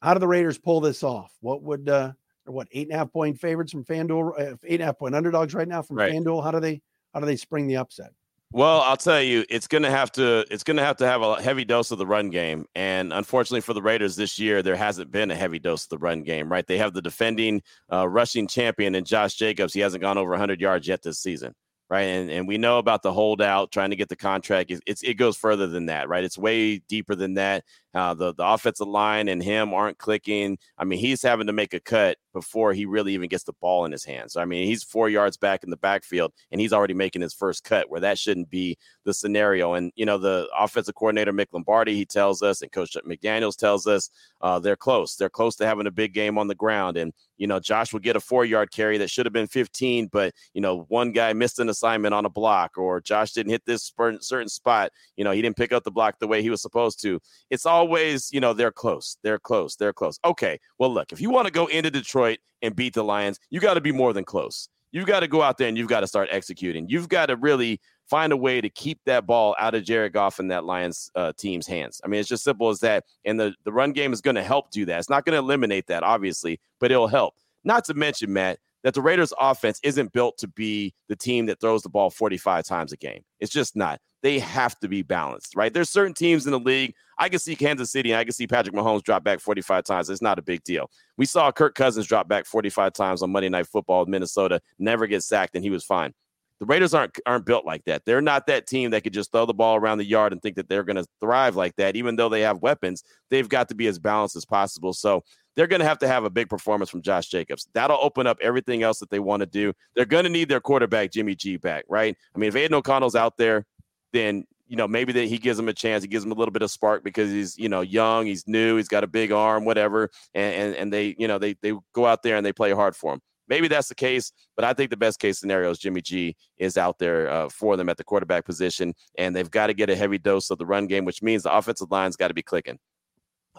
how 0.00 0.14
do 0.14 0.20
the 0.20 0.28
Raiders 0.28 0.58
pull 0.58 0.80
this 0.80 1.02
off? 1.02 1.32
What 1.40 1.62
would 1.62 1.88
uh 1.88 2.12
or 2.46 2.52
what 2.52 2.68
eight 2.72 2.88
and 2.88 2.94
a 2.94 2.98
half 2.98 3.12
point 3.12 3.38
favorites 3.38 3.72
from 3.72 3.84
FanDuel, 3.84 4.40
uh, 4.40 4.56
eight 4.64 4.74
and 4.74 4.82
a 4.82 4.86
half 4.86 4.98
point 4.98 5.14
underdogs 5.14 5.54
right 5.54 5.68
now 5.68 5.82
from 5.82 5.96
right. 5.96 6.12
FanDuel? 6.12 6.42
How 6.42 6.50
do 6.50 6.60
they 6.60 6.80
how 7.12 7.20
do 7.20 7.26
they 7.26 7.36
spring 7.36 7.66
the 7.66 7.76
upset? 7.76 8.12
Well, 8.54 8.82
I'll 8.82 8.98
tell 8.98 9.22
you, 9.22 9.46
it's 9.48 9.66
going 9.66 9.82
to 9.84 9.90
have 9.90 10.12
to 10.12 10.44
it's 10.50 10.62
going 10.62 10.76
to 10.76 10.82
have 10.82 10.98
to 10.98 11.06
have 11.06 11.22
a 11.22 11.40
heavy 11.40 11.64
dose 11.64 11.90
of 11.90 11.96
the 11.96 12.06
run 12.06 12.28
game, 12.28 12.66
and 12.74 13.10
unfortunately 13.12 13.62
for 13.62 13.72
the 13.72 13.80
Raiders 13.80 14.14
this 14.14 14.38
year, 14.38 14.62
there 14.62 14.76
hasn't 14.76 15.10
been 15.10 15.30
a 15.30 15.34
heavy 15.34 15.58
dose 15.58 15.84
of 15.84 15.88
the 15.88 15.98
run 15.98 16.22
game. 16.22 16.52
Right? 16.52 16.66
They 16.66 16.76
have 16.76 16.92
the 16.92 17.00
defending 17.00 17.62
uh, 17.90 18.06
rushing 18.06 18.46
champion 18.46 18.94
in 18.94 19.04
Josh 19.06 19.34
Jacobs. 19.34 19.72
He 19.72 19.80
hasn't 19.80 20.02
gone 20.02 20.18
over 20.18 20.30
100 20.30 20.60
yards 20.60 20.86
yet 20.86 21.02
this 21.02 21.18
season 21.18 21.54
right? 21.92 22.08
And 22.08 22.30
and 22.30 22.48
we 22.48 22.56
know 22.56 22.78
about 22.78 23.02
the 23.02 23.12
holdout 23.12 23.70
trying 23.70 23.90
to 23.90 23.96
get 23.96 24.08
the 24.08 24.16
contract. 24.16 24.70
It's, 24.70 24.80
it's, 24.86 25.02
it 25.02 25.14
goes 25.14 25.36
further 25.36 25.66
than 25.66 25.86
that, 25.86 26.08
right? 26.08 26.24
It's 26.24 26.38
way 26.38 26.78
deeper 26.78 27.14
than 27.14 27.34
that. 27.34 27.64
Uh, 27.92 28.14
the 28.14 28.32
the 28.32 28.46
offensive 28.46 28.88
line 28.88 29.28
and 29.28 29.42
him 29.42 29.74
aren't 29.74 29.98
clicking. 29.98 30.56
I 30.78 30.84
mean, 30.84 30.98
he's 30.98 31.22
having 31.22 31.48
to 31.48 31.52
make 31.52 31.74
a 31.74 31.80
cut 31.80 32.16
before 32.32 32.72
he 32.72 32.86
really 32.86 33.14
even 33.14 33.28
gets 33.28 33.44
the 33.44 33.52
ball 33.60 33.84
in 33.84 33.92
his 33.92 34.04
hands. 34.04 34.36
I 34.36 34.44
mean, 34.44 34.66
he's 34.66 34.82
four 34.82 35.08
yards 35.08 35.36
back 35.36 35.64
in 35.64 35.70
the 35.70 35.76
backfield, 35.76 36.32
and 36.50 36.60
he's 36.60 36.72
already 36.72 36.94
making 36.94 37.22
his 37.22 37.34
first 37.34 37.64
cut, 37.64 37.90
where 37.90 38.00
that 38.00 38.18
shouldn't 38.18 38.50
be 38.50 38.76
the 39.04 39.14
scenario. 39.14 39.74
And 39.74 39.92
you 39.96 40.06
know, 40.06 40.18
the 40.18 40.48
offensive 40.56 40.94
coordinator 40.94 41.32
Mick 41.32 41.46
Lombardi, 41.52 41.94
he 41.94 42.04
tells 42.04 42.42
us, 42.42 42.62
and 42.62 42.72
Coach 42.72 42.96
McDaniel's 43.06 43.56
tells 43.56 43.86
us, 43.86 44.10
uh, 44.40 44.58
they're 44.58 44.76
close. 44.76 45.16
They're 45.16 45.30
close 45.30 45.56
to 45.56 45.66
having 45.66 45.86
a 45.86 45.90
big 45.90 46.14
game 46.14 46.38
on 46.38 46.48
the 46.48 46.54
ground. 46.54 46.96
And 46.96 47.12
you 47.36 47.46
know, 47.46 47.58
Josh 47.58 47.92
would 47.92 48.04
get 48.04 48.16
a 48.16 48.20
four 48.20 48.44
yard 48.44 48.70
carry 48.70 48.98
that 48.98 49.10
should 49.10 49.26
have 49.26 49.32
been 49.32 49.48
15, 49.48 50.08
but 50.12 50.32
you 50.54 50.60
know, 50.60 50.86
one 50.88 51.12
guy 51.12 51.32
missed 51.32 51.58
an 51.58 51.68
assignment 51.68 52.14
on 52.14 52.24
a 52.24 52.30
block, 52.30 52.78
or 52.78 53.00
Josh 53.00 53.32
didn't 53.32 53.50
hit 53.50 53.66
this 53.66 53.92
certain 54.20 54.48
spot. 54.48 54.92
You 55.16 55.24
know, 55.24 55.32
he 55.32 55.42
didn't 55.42 55.56
pick 55.56 55.72
up 55.72 55.82
the 55.82 55.90
block 55.90 56.18
the 56.18 56.28
way 56.28 56.42
he 56.42 56.50
was 56.50 56.62
supposed 56.62 57.02
to. 57.02 57.20
It's 57.50 57.66
always, 57.66 58.30
you 58.32 58.40
know, 58.40 58.52
they're 58.52 58.72
close, 58.72 59.16
they're 59.22 59.40
close, 59.40 59.76
they're 59.76 59.92
close. 59.92 60.18
Okay, 60.24 60.58
well, 60.78 60.92
look, 60.92 61.12
if 61.12 61.20
you 61.20 61.30
want 61.30 61.46
to 61.46 61.52
go 61.52 61.66
into 61.66 61.90
Detroit 61.90 62.21
and 62.62 62.76
beat 62.76 62.94
the 62.94 63.04
Lions, 63.04 63.38
you 63.50 63.60
got 63.60 63.74
to 63.74 63.80
be 63.80 63.92
more 63.92 64.12
than 64.12 64.24
close. 64.24 64.68
You've 64.92 65.06
got 65.06 65.20
to 65.20 65.28
go 65.28 65.42
out 65.42 65.56
there 65.56 65.68
and 65.68 65.76
you've 65.76 65.88
got 65.88 66.00
to 66.00 66.06
start 66.06 66.28
executing. 66.30 66.88
You've 66.88 67.08
got 67.08 67.26
to 67.26 67.36
really 67.36 67.80
find 68.08 68.32
a 68.32 68.36
way 68.36 68.60
to 68.60 68.68
keep 68.68 69.00
that 69.06 69.26
ball 69.26 69.56
out 69.58 69.74
of 69.74 69.84
Jared 69.84 70.12
Goff 70.12 70.38
and 70.38 70.50
that 70.50 70.64
Lions 70.64 71.10
uh, 71.14 71.32
team's 71.36 71.66
hands. 71.66 72.00
I 72.04 72.08
mean, 72.08 72.20
it's 72.20 72.28
just 72.28 72.44
simple 72.44 72.68
as 72.68 72.80
that. 72.80 73.04
And 73.24 73.40
the, 73.40 73.54
the 73.64 73.72
run 73.72 73.92
game 73.92 74.12
is 74.12 74.20
going 74.20 74.34
to 74.34 74.42
help 74.42 74.70
do 74.70 74.84
that. 74.84 74.98
It's 74.98 75.08
not 75.08 75.24
going 75.24 75.32
to 75.32 75.38
eliminate 75.38 75.86
that, 75.86 76.02
obviously, 76.02 76.60
but 76.78 76.90
it'll 76.90 77.08
help. 77.08 77.34
Not 77.64 77.84
to 77.86 77.94
mention, 77.94 78.32
Matt, 78.32 78.58
that 78.82 78.94
the 78.94 79.00
Raiders 79.00 79.32
offense 79.40 79.80
isn't 79.82 80.12
built 80.12 80.36
to 80.38 80.48
be 80.48 80.92
the 81.08 81.16
team 81.16 81.46
that 81.46 81.60
throws 81.60 81.82
the 81.82 81.88
ball 81.88 82.10
45 82.10 82.64
times 82.64 82.92
a 82.92 82.96
game. 82.96 83.24
It's 83.40 83.52
just 83.52 83.76
not. 83.76 84.00
They 84.22 84.38
have 84.40 84.78
to 84.80 84.88
be 84.88 85.02
balanced, 85.02 85.56
right? 85.56 85.72
There's 85.72 85.90
certain 85.90 86.14
teams 86.14 86.46
in 86.46 86.52
the 86.52 86.60
league. 86.60 86.94
I 87.22 87.28
can 87.28 87.38
see 87.38 87.54
Kansas 87.54 87.92
City 87.92 88.10
and 88.10 88.18
I 88.18 88.24
can 88.24 88.32
see 88.32 88.48
Patrick 88.48 88.74
Mahomes 88.74 89.04
drop 89.04 89.22
back 89.22 89.38
45 89.38 89.84
times. 89.84 90.10
It's 90.10 90.20
not 90.20 90.40
a 90.40 90.42
big 90.42 90.64
deal. 90.64 90.90
We 91.16 91.24
saw 91.24 91.52
Kirk 91.52 91.76
Cousins 91.76 92.08
drop 92.08 92.26
back 92.26 92.46
45 92.46 92.92
times 92.94 93.22
on 93.22 93.30
Monday 93.30 93.48
Night 93.48 93.68
Football 93.68 94.00
with 94.00 94.08
Minnesota, 94.08 94.60
never 94.80 95.06
get 95.06 95.22
sacked, 95.22 95.54
and 95.54 95.62
he 95.62 95.70
was 95.70 95.84
fine. 95.84 96.12
The 96.58 96.66
Raiders 96.66 96.94
aren't 96.94 97.16
aren't 97.24 97.46
built 97.46 97.64
like 97.64 97.84
that. 97.84 98.04
They're 98.04 98.20
not 98.20 98.48
that 98.48 98.66
team 98.66 98.90
that 98.90 99.04
could 99.04 99.12
just 99.12 99.30
throw 99.30 99.46
the 99.46 99.54
ball 99.54 99.76
around 99.76 99.98
the 99.98 100.04
yard 100.04 100.32
and 100.32 100.42
think 100.42 100.56
that 100.56 100.68
they're 100.68 100.82
going 100.82 100.96
to 100.96 101.06
thrive 101.20 101.54
like 101.54 101.76
that. 101.76 101.94
Even 101.94 102.16
though 102.16 102.28
they 102.28 102.40
have 102.40 102.60
weapons, 102.60 103.04
they've 103.30 103.48
got 103.48 103.68
to 103.68 103.76
be 103.76 103.86
as 103.86 104.00
balanced 104.00 104.34
as 104.34 104.44
possible. 104.44 104.92
So 104.92 105.22
they're 105.54 105.68
going 105.68 105.80
to 105.80 105.86
have 105.86 105.98
to 105.98 106.08
have 106.08 106.24
a 106.24 106.30
big 106.30 106.48
performance 106.48 106.90
from 106.90 107.02
Josh 107.02 107.28
Jacobs. 107.28 107.68
That'll 107.72 107.98
open 108.00 108.26
up 108.26 108.38
everything 108.40 108.82
else 108.82 108.98
that 108.98 109.10
they 109.10 109.20
want 109.20 109.40
to 109.42 109.46
do. 109.46 109.72
They're 109.94 110.06
going 110.06 110.24
to 110.24 110.30
need 110.30 110.48
their 110.48 110.60
quarterback 110.60 111.12
Jimmy 111.12 111.36
G 111.36 111.56
back, 111.56 111.84
right? 111.88 112.16
I 112.34 112.38
mean, 112.38 112.48
if 112.48 112.56
Aidan 112.56 112.74
O'Connell's 112.74 113.14
out 113.14 113.36
there, 113.36 113.64
then 114.12 114.44
you 114.72 114.78
know 114.78 114.88
maybe 114.88 115.12
that 115.12 115.26
he 115.26 115.36
gives 115.36 115.58
him 115.58 115.68
a 115.68 115.74
chance. 115.74 116.02
He 116.02 116.08
gives 116.08 116.24
him 116.24 116.32
a 116.32 116.34
little 116.34 116.50
bit 116.50 116.62
of 116.62 116.70
spark 116.70 117.04
because 117.04 117.30
he's 117.30 117.58
you 117.58 117.68
know 117.68 117.82
young, 117.82 118.24
he's 118.24 118.48
new, 118.48 118.78
he's 118.78 118.88
got 118.88 119.04
a 119.04 119.06
big 119.06 119.30
arm, 119.30 119.66
whatever, 119.66 120.08
and 120.32 120.54
and, 120.54 120.74
and 120.74 120.92
they 120.92 121.14
you 121.18 121.28
know 121.28 121.36
they 121.36 121.56
they 121.60 121.74
go 121.92 122.06
out 122.06 122.22
there 122.22 122.36
and 122.36 122.46
they 122.46 122.54
play 122.54 122.72
hard 122.72 122.96
for 122.96 123.12
him. 123.12 123.20
Maybe 123.48 123.68
that's 123.68 123.88
the 123.88 123.94
case, 123.94 124.32
but 124.56 124.64
I 124.64 124.72
think 124.72 124.88
the 124.88 124.96
best 124.96 125.20
case 125.20 125.38
scenario 125.38 125.68
is 125.70 125.78
Jimmy 125.78 126.00
G 126.00 126.36
is 126.56 126.78
out 126.78 126.98
there 126.98 127.28
uh, 127.28 127.50
for 127.50 127.76
them 127.76 127.90
at 127.90 127.98
the 127.98 128.04
quarterback 128.04 128.46
position, 128.46 128.94
and 129.18 129.36
they've 129.36 129.50
got 129.50 129.66
to 129.66 129.74
get 129.74 129.90
a 129.90 129.94
heavy 129.94 130.16
dose 130.16 130.48
of 130.48 130.56
the 130.56 130.64
run 130.64 130.86
game, 130.86 131.04
which 131.04 131.22
means 131.22 131.42
the 131.42 131.54
offensive 131.54 131.90
line's 131.90 132.16
got 132.16 132.28
to 132.28 132.34
be 132.34 132.42
clicking. 132.42 132.78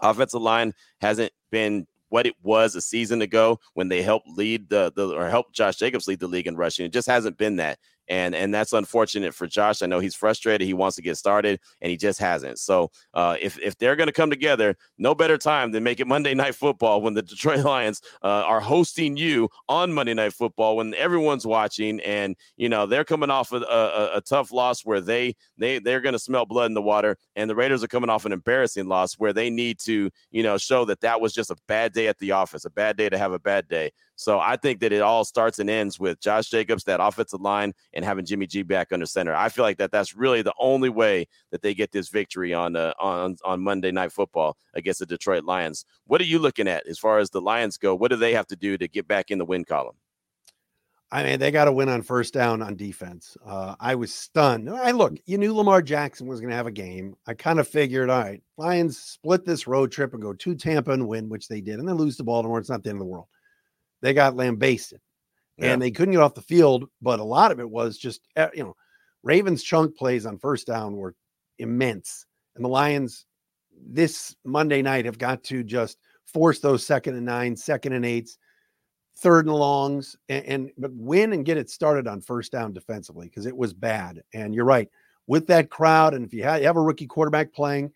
Offensive 0.02 0.42
line 0.42 0.72
hasn't 1.00 1.30
been 1.52 1.86
what 2.08 2.26
it 2.26 2.34
was 2.42 2.74
a 2.74 2.80
season 2.80 3.22
ago 3.22 3.60
when 3.74 3.88
they 3.88 4.02
helped 4.02 4.28
lead 4.28 4.68
the, 4.68 4.92
the 4.96 5.08
or 5.14 5.28
helped 5.28 5.54
Josh 5.54 5.76
Jacobs 5.76 6.08
lead 6.08 6.18
the 6.18 6.26
league 6.26 6.48
in 6.48 6.56
rushing. 6.56 6.86
It 6.86 6.92
just 6.92 7.06
hasn't 7.06 7.38
been 7.38 7.56
that 7.56 7.78
and 8.08 8.34
and 8.34 8.52
that's 8.52 8.72
unfortunate 8.72 9.34
for 9.34 9.46
Josh. 9.46 9.82
I 9.82 9.86
know 9.86 10.00
he's 10.00 10.14
frustrated. 10.14 10.66
He 10.66 10.74
wants 10.74 10.96
to 10.96 11.02
get 11.02 11.16
started, 11.16 11.60
and 11.80 11.90
he 11.90 11.96
just 11.96 12.18
hasn't. 12.18 12.58
So 12.58 12.90
uh, 13.14 13.36
if 13.40 13.58
if 13.58 13.76
they're 13.78 13.96
going 13.96 14.08
to 14.08 14.12
come 14.12 14.30
together, 14.30 14.76
no 14.98 15.14
better 15.14 15.38
time 15.38 15.72
than 15.72 15.82
make 15.82 16.00
it 16.00 16.06
Monday 16.06 16.34
Night 16.44 16.54
Football 16.54 17.02
when 17.02 17.14
the 17.14 17.22
Detroit 17.22 17.58
Lions 17.64 18.00
uh, 18.22 18.26
are 18.46 18.60
hosting 18.60 19.16
you 19.16 19.48
on 19.68 19.92
Monday 19.92 20.14
Night 20.14 20.32
Football 20.32 20.76
when 20.76 20.94
everyone's 20.94 21.46
watching, 21.46 22.00
and 22.00 22.36
you 22.56 22.68
know 22.68 22.86
they're 22.86 23.04
coming 23.04 23.30
off 23.30 23.52
a, 23.52 23.56
a, 23.56 24.16
a 24.16 24.20
tough 24.20 24.52
loss 24.52 24.84
where 24.84 25.00
they 25.00 25.34
they 25.56 25.78
they're 25.78 26.00
going 26.00 26.14
to 26.14 26.18
smell 26.18 26.46
blood 26.46 26.66
in 26.66 26.74
the 26.74 26.82
water, 26.82 27.16
and 27.36 27.48
the 27.48 27.56
Raiders 27.56 27.82
are 27.82 27.88
coming 27.88 28.10
off 28.10 28.24
an 28.24 28.32
embarrassing 28.32 28.86
loss 28.86 29.14
where 29.14 29.32
they 29.32 29.50
need 29.50 29.78
to 29.80 30.10
you 30.30 30.42
know 30.42 30.58
show 30.58 30.84
that 30.84 31.00
that 31.00 31.20
was 31.20 31.32
just 31.32 31.50
a 31.50 31.56
bad 31.68 31.92
day 31.92 32.08
at 32.08 32.18
the 32.18 32.32
office, 32.32 32.64
a 32.64 32.70
bad 32.70 32.96
day 32.96 33.08
to 33.08 33.18
have 33.18 33.32
a 33.32 33.38
bad 33.38 33.68
day. 33.68 33.90
So 34.16 34.38
I 34.38 34.56
think 34.56 34.80
that 34.80 34.92
it 34.92 35.02
all 35.02 35.24
starts 35.24 35.58
and 35.58 35.68
ends 35.68 35.98
with 35.98 36.20
Josh 36.20 36.48
Jacobs, 36.48 36.84
that 36.84 37.00
offensive 37.02 37.40
line, 37.40 37.72
and 37.92 38.04
having 38.04 38.24
Jimmy 38.24 38.46
G 38.46 38.62
back 38.62 38.92
under 38.92 39.06
center. 39.06 39.34
I 39.34 39.48
feel 39.48 39.64
like 39.64 39.78
that 39.78 39.90
that's 39.90 40.14
really 40.14 40.42
the 40.42 40.54
only 40.58 40.88
way 40.88 41.26
that 41.50 41.62
they 41.62 41.74
get 41.74 41.90
this 41.90 42.08
victory 42.08 42.54
on 42.54 42.76
uh, 42.76 42.92
on 43.00 43.36
on 43.44 43.60
Monday 43.60 43.90
Night 43.90 44.12
Football 44.12 44.56
against 44.74 45.00
the 45.00 45.06
Detroit 45.06 45.44
Lions. 45.44 45.84
What 46.06 46.20
are 46.20 46.24
you 46.24 46.38
looking 46.38 46.68
at 46.68 46.86
as 46.86 46.98
far 46.98 47.18
as 47.18 47.30
the 47.30 47.40
Lions 47.40 47.76
go? 47.76 47.94
What 47.94 48.10
do 48.10 48.16
they 48.16 48.34
have 48.34 48.46
to 48.48 48.56
do 48.56 48.78
to 48.78 48.88
get 48.88 49.08
back 49.08 49.30
in 49.30 49.38
the 49.38 49.44
win 49.44 49.64
column? 49.64 49.96
I 51.10 51.22
mean, 51.22 51.38
they 51.38 51.52
got 51.52 51.66
to 51.66 51.72
win 51.72 51.88
on 51.88 52.02
first 52.02 52.34
down 52.34 52.60
on 52.60 52.74
defense. 52.74 53.36
Uh, 53.46 53.76
I 53.78 53.94
was 53.94 54.12
stunned. 54.12 54.68
I 54.68 54.90
look, 54.90 55.16
you 55.26 55.38
knew 55.38 55.54
Lamar 55.54 55.80
Jackson 55.80 56.26
was 56.26 56.40
going 56.40 56.50
to 56.50 56.56
have 56.56 56.66
a 56.66 56.72
game. 56.72 57.14
I 57.24 57.34
kind 57.34 57.60
of 57.60 57.68
figured, 57.68 58.10
all 58.10 58.20
right, 58.20 58.42
Lions 58.56 58.98
split 58.98 59.44
this 59.44 59.68
road 59.68 59.92
trip 59.92 60.12
and 60.12 60.22
go 60.22 60.32
to 60.32 60.54
Tampa 60.56 60.90
and 60.90 61.06
win, 61.06 61.28
which 61.28 61.46
they 61.46 61.60
did, 61.60 61.78
and 61.78 61.88
then 61.88 61.96
lose 61.96 62.16
to 62.16 62.24
Baltimore. 62.24 62.58
It's 62.58 62.70
not 62.70 62.82
the 62.82 62.90
end 62.90 62.96
of 62.96 63.06
the 63.06 63.12
world 63.12 63.26
they 64.04 64.12
got 64.12 64.36
lambasted 64.36 65.00
yeah. 65.56 65.72
and 65.72 65.80
they 65.80 65.90
couldn't 65.90 66.12
get 66.12 66.20
off 66.20 66.34
the 66.34 66.42
field. 66.42 66.88
But 67.00 67.20
a 67.20 67.24
lot 67.24 67.50
of 67.50 67.58
it 67.58 67.68
was 67.68 67.96
just, 67.96 68.20
eh, 68.36 68.48
you 68.54 68.62
know, 68.62 68.76
Ravens 69.22 69.62
chunk 69.62 69.96
plays 69.96 70.26
on 70.26 70.38
first 70.38 70.66
down 70.66 70.94
were 70.94 71.14
immense. 71.58 72.26
And 72.54 72.64
the 72.64 72.68
Lions 72.68 73.24
this 73.88 74.36
Monday 74.44 74.82
night 74.82 75.06
have 75.06 75.18
got 75.18 75.42
to 75.44 75.64
just 75.64 75.96
force 76.26 76.60
those 76.60 76.84
second 76.84 77.16
and 77.16 77.24
nine, 77.24 77.56
second 77.56 77.94
and 77.94 78.04
eights, 78.04 78.36
third 79.16 79.46
and 79.46 79.54
longs, 79.54 80.16
and, 80.28 80.44
and 80.44 80.70
but 80.76 80.92
win 80.92 81.32
and 81.32 81.46
get 81.46 81.56
it 81.56 81.70
started 81.70 82.06
on 82.06 82.20
first 82.20 82.52
down 82.52 82.74
defensively 82.74 83.28
because 83.28 83.46
it 83.46 83.56
was 83.56 83.72
bad. 83.72 84.22
And 84.34 84.54
you're 84.54 84.66
right 84.66 84.90
with 85.26 85.46
that 85.46 85.70
crowd, 85.70 86.12
and 86.12 86.26
if 86.26 86.34
you 86.34 86.42
have, 86.42 86.60
you 86.60 86.66
have 86.66 86.76
a 86.76 86.82
rookie 86.82 87.06
quarterback 87.06 87.54
playing, 87.54 87.90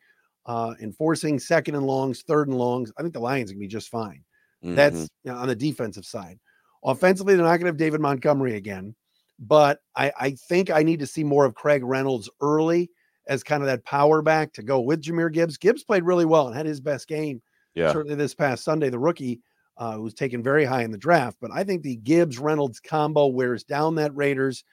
uh, 0.47 0.75
enforcing 0.81 1.39
second 1.39 1.75
and 1.75 1.87
longs, 1.87 2.23
third 2.23 2.49
and 2.49 2.57
longs, 2.57 2.91
I 2.97 3.03
think 3.03 3.13
the 3.13 3.21
Lions 3.21 3.51
can 3.51 3.61
be 3.61 3.67
just 3.67 3.91
fine. 3.91 4.25
Mm-hmm. 4.65 4.75
That's 4.75 5.09
you 5.25 5.33
know, 5.33 5.37
on 5.39 5.49
the 5.49 5.57
defensive 5.57 6.05
side. 6.05 6.39
Offensively, 6.85 7.35
they're 7.35 7.45
not 7.45 7.51
going 7.51 7.63
to 7.63 7.67
have 7.67 7.77
David 7.77 8.01
Montgomery 8.01 8.57
again, 8.57 8.95
but 9.39 9.81
I, 9.97 10.13
I 10.19 10.31
think 10.49 10.71
I 10.71 10.83
need 10.83 11.01
to 11.01 11.07
see 11.07 11.25
more 11.25 11.45
of 11.45 11.55
Craig 11.55 11.83
Reynolds 11.85 12.31
early 12.41 12.91
as 13.29 13.43
kind 13.43 13.63
of 13.63 13.67
that 13.67 13.85
power 13.85 14.23
back 14.23 14.53
to 14.55 14.63
go 14.63 14.81
with 14.81 15.03
Jahmyr 15.03 15.33
Gibbs. 15.33 15.59
Gibbs 15.59 15.85
played 15.85 16.05
really 16.05 16.25
well 16.25 16.47
and 16.47 16.57
had 16.57 16.67
his 16.67 16.81
best 16.81 17.09
game. 17.09 17.43
Yeah. 17.75 17.93
Certainly 17.93 18.17
this 18.17 18.35
past 18.35 18.65
Sunday, 18.65 18.91
the 18.91 18.99
rookie 18.99 19.41
uh, 19.77 19.99
was 20.01 20.15
taken 20.15 20.43
very 20.43 20.65
high 20.65 20.83
in 20.83 20.91
the 20.91 20.99
draft. 20.99 21.37
But 21.41 21.51
I 21.53 21.63
think 21.63 21.83
the 21.83 21.97
Gibbs 21.97 22.39
Reynolds 22.39 22.81
combo 22.81 23.27
wears 23.27 23.65
down 23.65 23.95
that 23.97 24.17
Raiders 24.17 24.65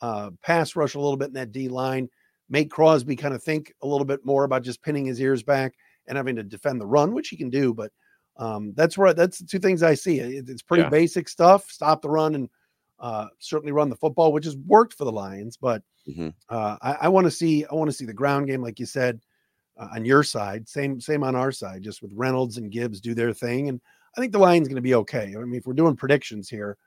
uh, 0.00 0.30
pass 0.42 0.76
rush 0.76 0.94
a 0.94 1.00
little 1.00 1.16
bit 1.16 1.28
in 1.28 1.34
that 1.34 1.52
D 1.52 1.68
line. 1.68 2.08
Make 2.48 2.70
Crosby 2.70 3.16
kind 3.16 3.34
of 3.34 3.42
think 3.42 3.72
a 3.82 3.86
little 3.86 4.04
bit 4.04 4.24
more 4.24 4.44
about 4.44 4.62
just 4.62 4.82
pinning 4.82 5.06
his 5.06 5.20
ears 5.20 5.42
back 5.42 5.74
and 6.06 6.16
having 6.16 6.36
to 6.36 6.42
defend 6.42 6.80
the 6.80 6.86
run, 6.86 7.14
which 7.14 7.28
he 7.28 7.36
can 7.36 7.50
do. 7.50 7.72
But 7.72 7.90
um, 8.36 8.72
that's 8.74 8.98
right. 8.98 9.14
That's 9.14 9.38
the 9.38 9.46
two 9.46 9.58
things 9.58 9.82
I 9.82 9.94
see. 9.94 10.18
It, 10.20 10.48
it's 10.48 10.62
pretty 10.62 10.84
yeah. 10.84 10.88
basic 10.88 11.28
stuff. 11.28 11.70
Stop 11.70 12.02
the 12.02 12.10
run 12.10 12.34
and 12.34 12.48
uh, 12.98 13.26
certainly 13.38 13.72
run 13.72 13.90
the 13.90 13.96
football, 13.96 14.32
which 14.32 14.44
has 14.44 14.56
worked 14.56 14.94
for 14.94 15.04
the 15.04 15.12
Lions. 15.12 15.56
But 15.56 15.82
mm-hmm. 16.08 16.28
uh, 16.48 16.76
I, 16.80 16.92
I 17.02 17.08
want 17.08 17.26
to 17.26 17.30
see. 17.30 17.64
I 17.64 17.74
want 17.74 17.90
to 17.90 17.96
see 17.96 18.06
the 18.06 18.12
ground 18.12 18.46
game, 18.46 18.62
like 18.62 18.78
you 18.78 18.86
said, 18.86 19.20
uh, 19.78 19.88
on 19.94 20.04
your 20.04 20.22
side. 20.22 20.68
Same 20.68 21.00
same 21.00 21.22
on 21.22 21.36
our 21.36 21.52
side. 21.52 21.82
Just 21.82 22.02
with 22.02 22.12
Reynolds 22.14 22.56
and 22.56 22.70
Gibbs 22.72 23.00
do 23.00 23.14
their 23.14 23.32
thing, 23.32 23.68
and 23.68 23.80
I 24.16 24.20
think 24.20 24.32
the 24.32 24.38
Lions 24.38 24.68
going 24.68 24.76
to 24.76 24.82
be 24.82 24.94
okay. 24.94 25.34
I 25.36 25.40
mean, 25.40 25.54
if 25.54 25.66
we're 25.66 25.74
doing 25.74 25.96
predictions 25.96 26.48
here, 26.48 26.78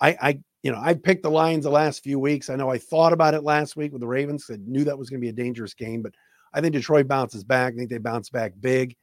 I, 0.00 0.16
I 0.20 0.38
you 0.62 0.72
know 0.72 0.80
I 0.80 0.94
picked 0.94 1.22
the 1.22 1.30
Lions 1.30 1.64
the 1.64 1.70
last 1.70 2.02
few 2.02 2.18
weeks. 2.18 2.48
I 2.48 2.56
know 2.56 2.70
I 2.70 2.78
thought 2.78 3.12
about 3.12 3.34
it 3.34 3.42
last 3.42 3.76
week 3.76 3.92
with 3.92 4.00
the 4.00 4.06
Ravens. 4.06 4.46
I 4.50 4.56
knew 4.64 4.84
that 4.84 4.98
was 4.98 5.10
going 5.10 5.20
to 5.20 5.24
be 5.24 5.30
a 5.30 5.44
dangerous 5.44 5.74
game, 5.74 6.00
but 6.00 6.14
I 6.54 6.60
think 6.60 6.72
Detroit 6.72 7.08
bounces 7.08 7.44
back. 7.44 7.74
I 7.74 7.76
think 7.76 7.90
they 7.90 7.98
bounce 7.98 8.30
back 8.30 8.54
big 8.60 8.96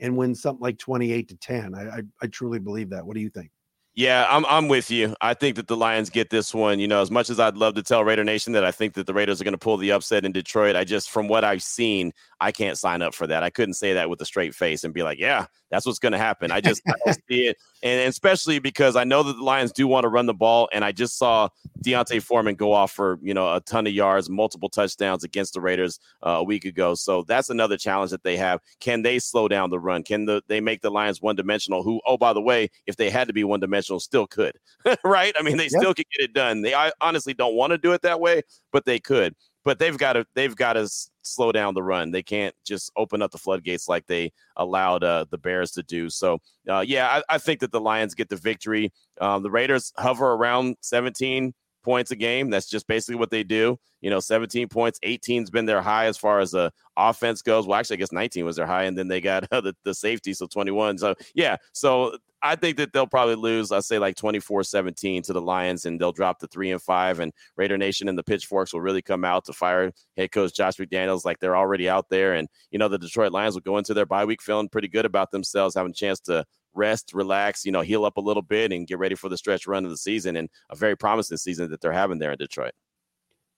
and 0.00 0.16
win 0.16 0.34
something 0.34 0.62
like 0.62 0.78
28 0.78 1.28
to 1.28 1.36
10. 1.36 1.74
I, 1.74 1.88
I, 1.88 2.02
I 2.22 2.26
truly 2.26 2.58
believe 2.58 2.90
that. 2.90 3.06
What 3.06 3.14
do 3.14 3.20
you 3.20 3.30
think? 3.30 3.50
Yeah, 3.94 4.26
I'm 4.30 4.46
I'm 4.46 4.68
with 4.68 4.90
you. 4.90 5.16
I 5.20 5.34
think 5.34 5.56
that 5.56 5.66
the 5.66 5.76
Lions 5.76 6.10
get 6.10 6.30
this 6.30 6.54
one. 6.54 6.78
You 6.78 6.86
know, 6.86 7.02
as 7.02 7.10
much 7.10 7.28
as 7.28 7.40
I'd 7.40 7.56
love 7.56 7.74
to 7.74 7.82
tell 7.82 8.04
Raider 8.04 8.22
Nation 8.22 8.52
that 8.52 8.64
I 8.64 8.70
think 8.70 8.94
that 8.94 9.06
the 9.06 9.12
Raiders 9.12 9.40
are 9.40 9.44
going 9.44 9.52
to 9.52 9.58
pull 9.58 9.76
the 9.76 9.92
upset 9.92 10.24
in 10.24 10.30
Detroit, 10.30 10.76
I 10.76 10.84
just 10.84 11.10
from 11.10 11.26
what 11.26 11.44
I've 11.44 11.62
seen, 11.62 12.12
I 12.40 12.52
can't 12.52 12.78
sign 12.78 13.02
up 13.02 13.14
for 13.14 13.26
that. 13.26 13.42
I 13.42 13.50
couldn't 13.50 13.74
say 13.74 13.92
that 13.94 14.08
with 14.08 14.20
a 14.22 14.24
straight 14.24 14.54
face 14.54 14.84
and 14.84 14.94
be 14.94 15.02
like, 15.02 15.18
yeah, 15.18 15.46
that's 15.70 15.86
what's 15.86 15.98
going 15.98 16.12
to 16.12 16.18
happen. 16.18 16.50
I 16.50 16.60
just 16.60 16.82
I 16.88 16.92
don't 17.04 17.18
see 17.28 17.46
it, 17.46 17.56
and 17.82 18.08
especially 18.08 18.58
because 18.58 18.96
I 18.96 19.04
know 19.04 19.22
that 19.22 19.36
the 19.36 19.42
Lions 19.42 19.72
do 19.72 19.86
want 19.86 20.04
to 20.04 20.08
run 20.08 20.26
the 20.26 20.34
ball, 20.34 20.68
and 20.72 20.84
I 20.84 20.92
just 20.92 21.18
saw 21.18 21.48
D'Onta 21.82 22.20
Foreman 22.20 22.56
go 22.56 22.72
off 22.72 22.92
for 22.92 23.18
you 23.22 23.34
know 23.34 23.54
a 23.54 23.60
ton 23.60 23.86
of 23.86 23.92
yards, 23.92 24.28
multiple 24.28 24.68
touchdowns 24.68 25.22
against 25.22 25.54
the 25.54 25.60
Raiders 25.60 26.00
uh, 26.26 26.30
a 26.30 26.44
week 26.44 26.64
ago. 26.64 26.94
So 26.94 27.22
that's 27.22 27.50
another 27.50 27.76
challenge 27.76 28.10
that 28.10 28.24
they 28.24 28.36
have. 28.36 28.60
Can 28.80 29.02
they 29.02 29.18
slow 29.18 29.48
down 29.48 29.70
the 29.70 29.78
run? 29.78 30.02
Can 30.02 30.24
the, 30.24 30.42
they 30.48 30.60
make 30.60 30.82
the 30.82 30.90
Lions 30.90 31.22
one 31.22 31.36
dimensional? 31.36 31.82
Who, 31.82 32.00
oh 32.06 32.16
by 32.16 32.32
the 32.32 32.42
way, 32.42 32.70
if 32.86 32.96
they 32.96 33.10
had 33.10 33.28
to 33.28 33.34
be 33.34 33.44
one 33.44 33.60
dimensional, 33.60 34.00
still 34.00 34.26
could, 34.26 34.56
right? 35.04 35.34
I 35.38 35.42
mean, 35.42 35.56
they 35.56 35.64
yep. 35.64 35.80
still 35.80 35.94
could 35.94 36.06
get 36.18 36.24
it 36.24 36.32
done. 36.32 36.62
They 36.62 36.74
I 36.74 36.90
honestly 37.00 37.34
don't 37.34 37.54
want 37.54 37.70
to 37.70 37.78
do 37.78 37.92
it 37.92 38.02
that 38.02 38.20
way, 38.20 38.42
but 38.72 38.86
they 38.86 38.98
could 38.98 39.34
but 39.64 39.78
they've 39.78 39.98
got 39.98 40.14
to 40.14 40.26
they've 40.34 40.56
got 40.56 40.74
to 40.74 40.88
slow 41.22 41.52
down 41.52 41.74
the 41.74 41.82
run. 41.82 42.10
They 42.10 42.22
can't 42.22 42.54
just 42.64 42.90
open 42.96 43.22
up 43.22 43.30
the 43.30 43.38
floodgates 43.38 43.88
like 43.88 44.06
they 44.06 44.32
allowed 44.56 45.04
uh, 45.04 45.26
the 45.30 45.38
Bears 45.38 45.72
to 45.72 45.82
do. 45.82 46.08
So 46.08 46.38
uh, 46.68 46.80
yeah, 46.80 47.20
I, 47.28 47.34
I, 47.34 47.38
think 47.38 47.60
that 47.60 47.72
the 47.72 47.80
Lions 47.80 48.14
get 48.14 48.28
the 48.28 48.36
victory. 48.36 48.92
Um, 49.20 49.42
the 49.42 49.50
Raiders 49.50 49.92
hover 49.96 50.32
around 50.32 50.76
17 50.80 51.52
points 51.82 52.10
a 52.10 52.16
game. 52.16 52.50
That's 52.50 52.68
just 52.68 52.86
basically 52.86 53.16
what 53.16 53.30
they 53.30 53.42
do. 53.42 53.78
You 54.00 54.10
know, 54.10 54.20
17 54.20 54.68
points, 54.68 54.98
18's 55.04 55.50
been 55.50 55.66
their 55.66 55.82
high 55.82 56.06
as 56.06 56.16
far 56.16 56.40
as 56.40 56.52
the 56.52 56.72
offense 56.96 57.42
goes. 57.42 57.66
Well, 57.66 57.78
actually, 57.78 57.96
I 57.96 57.98
guess 57.98 58.12
19 58.12 58.44
was 58.44 58.56
their 58.56 58.66
high, 58.66 58.84
and 58.84 58.96
then 58.96 59.08
they 59.08 59.20
got 59.20 59.46
uh, 59.52 59.60
the, 59.60 59.74
the 59.84 59.94
safety, 59.94 60.32
so 60.34 60.46
21. 60.46 60.98
So 60.98 61.14
yeah, 61.34 61.56
so 61.72 62.16
I 62.42 62.56
think 62.56 62.78
that 62.78 62.92
they'll 62.92 63.06
probably 63.06 63.34
lose, 63.34 63.70
I 63.70 63.80
say 63.80 63.98
like 63.98 64.16
24 64.16 64.64
17 64.64 65.22
to 65.24 65.32
the 65.32 65.40
Lions, 65.40 65.84
and 65.84 66.00
they'll 66.00 66.12
drop 66.12 66.38
to 66.38 66.46
three 66.46 66.70
and 66.70 66.80
five. 66.80 67.20
And 67.20 67.32
Raider 67.56 67.76
Nation 67.76 68.08
and 68.08 68.16
the 68.16 68.22
pitchforks 68.22 68.72
will 68.72 68.80
really 68.80 69.02
come 69.02 69.24
out 69.24 69.44
to 69.46 69.52
fire 69.52 69.92
head 70.16 70.32
coach 70.32 70.54
Josh 70.54 70.76
McDaniels 70.76 71.24
like 71.24 71.38
they're 71.38 71.56
already 71.56 71.88
out 71.88 72.08
there. 72.08 72.34
And, 72.34 72.48
you 72.70 72.78
know, 72.78 72.88
the 72.88 72.98
Detroit 72.98 73.32
Lions 73.32 73.54
will 73.54 73.60
go 73.60 73.76
into 73.78 73.94
their 73.94 74.06
bye 74.06 74.24
week 74.24 74.40
feeling 74.40 74.68
pretty 74.68 74.88
good 74.88 75.04
about 75.04 75.30
themselves, 75.30 75.74
having 75.74 75.90
a 75.90 75.94
chance 75.94 76.20
to 76.20 76.44
rest, 76.74 77.12
relax, 77.14 77.64
you 77.64 77.72
know, 77.72 77.80
heal 77.80 78.04
up 78.04 78.16
a 78.16 78.20
little 78.20 78.42
bit 78.42 78.72
and 78.72 78.86
get 78.86 78.98
ready 78.98 79.14
for 79.14 79.28
the 79.28 79.38
stretch 79.38 79.66
run 79.66 79.84
of 79.84 79.90
the 79.90 79.96
season 79.96 80.36
and 80.36 80.48
a 80.70 80.76
very 80.76 80.96
promising 80.96 81.36
season 81.36 81.70
that 81.70 81.80
they're 81.80 81.92
having 81.92 82.18
there 82.18 82.32
in 82.32 82.38
Detroit. 82.38 82.72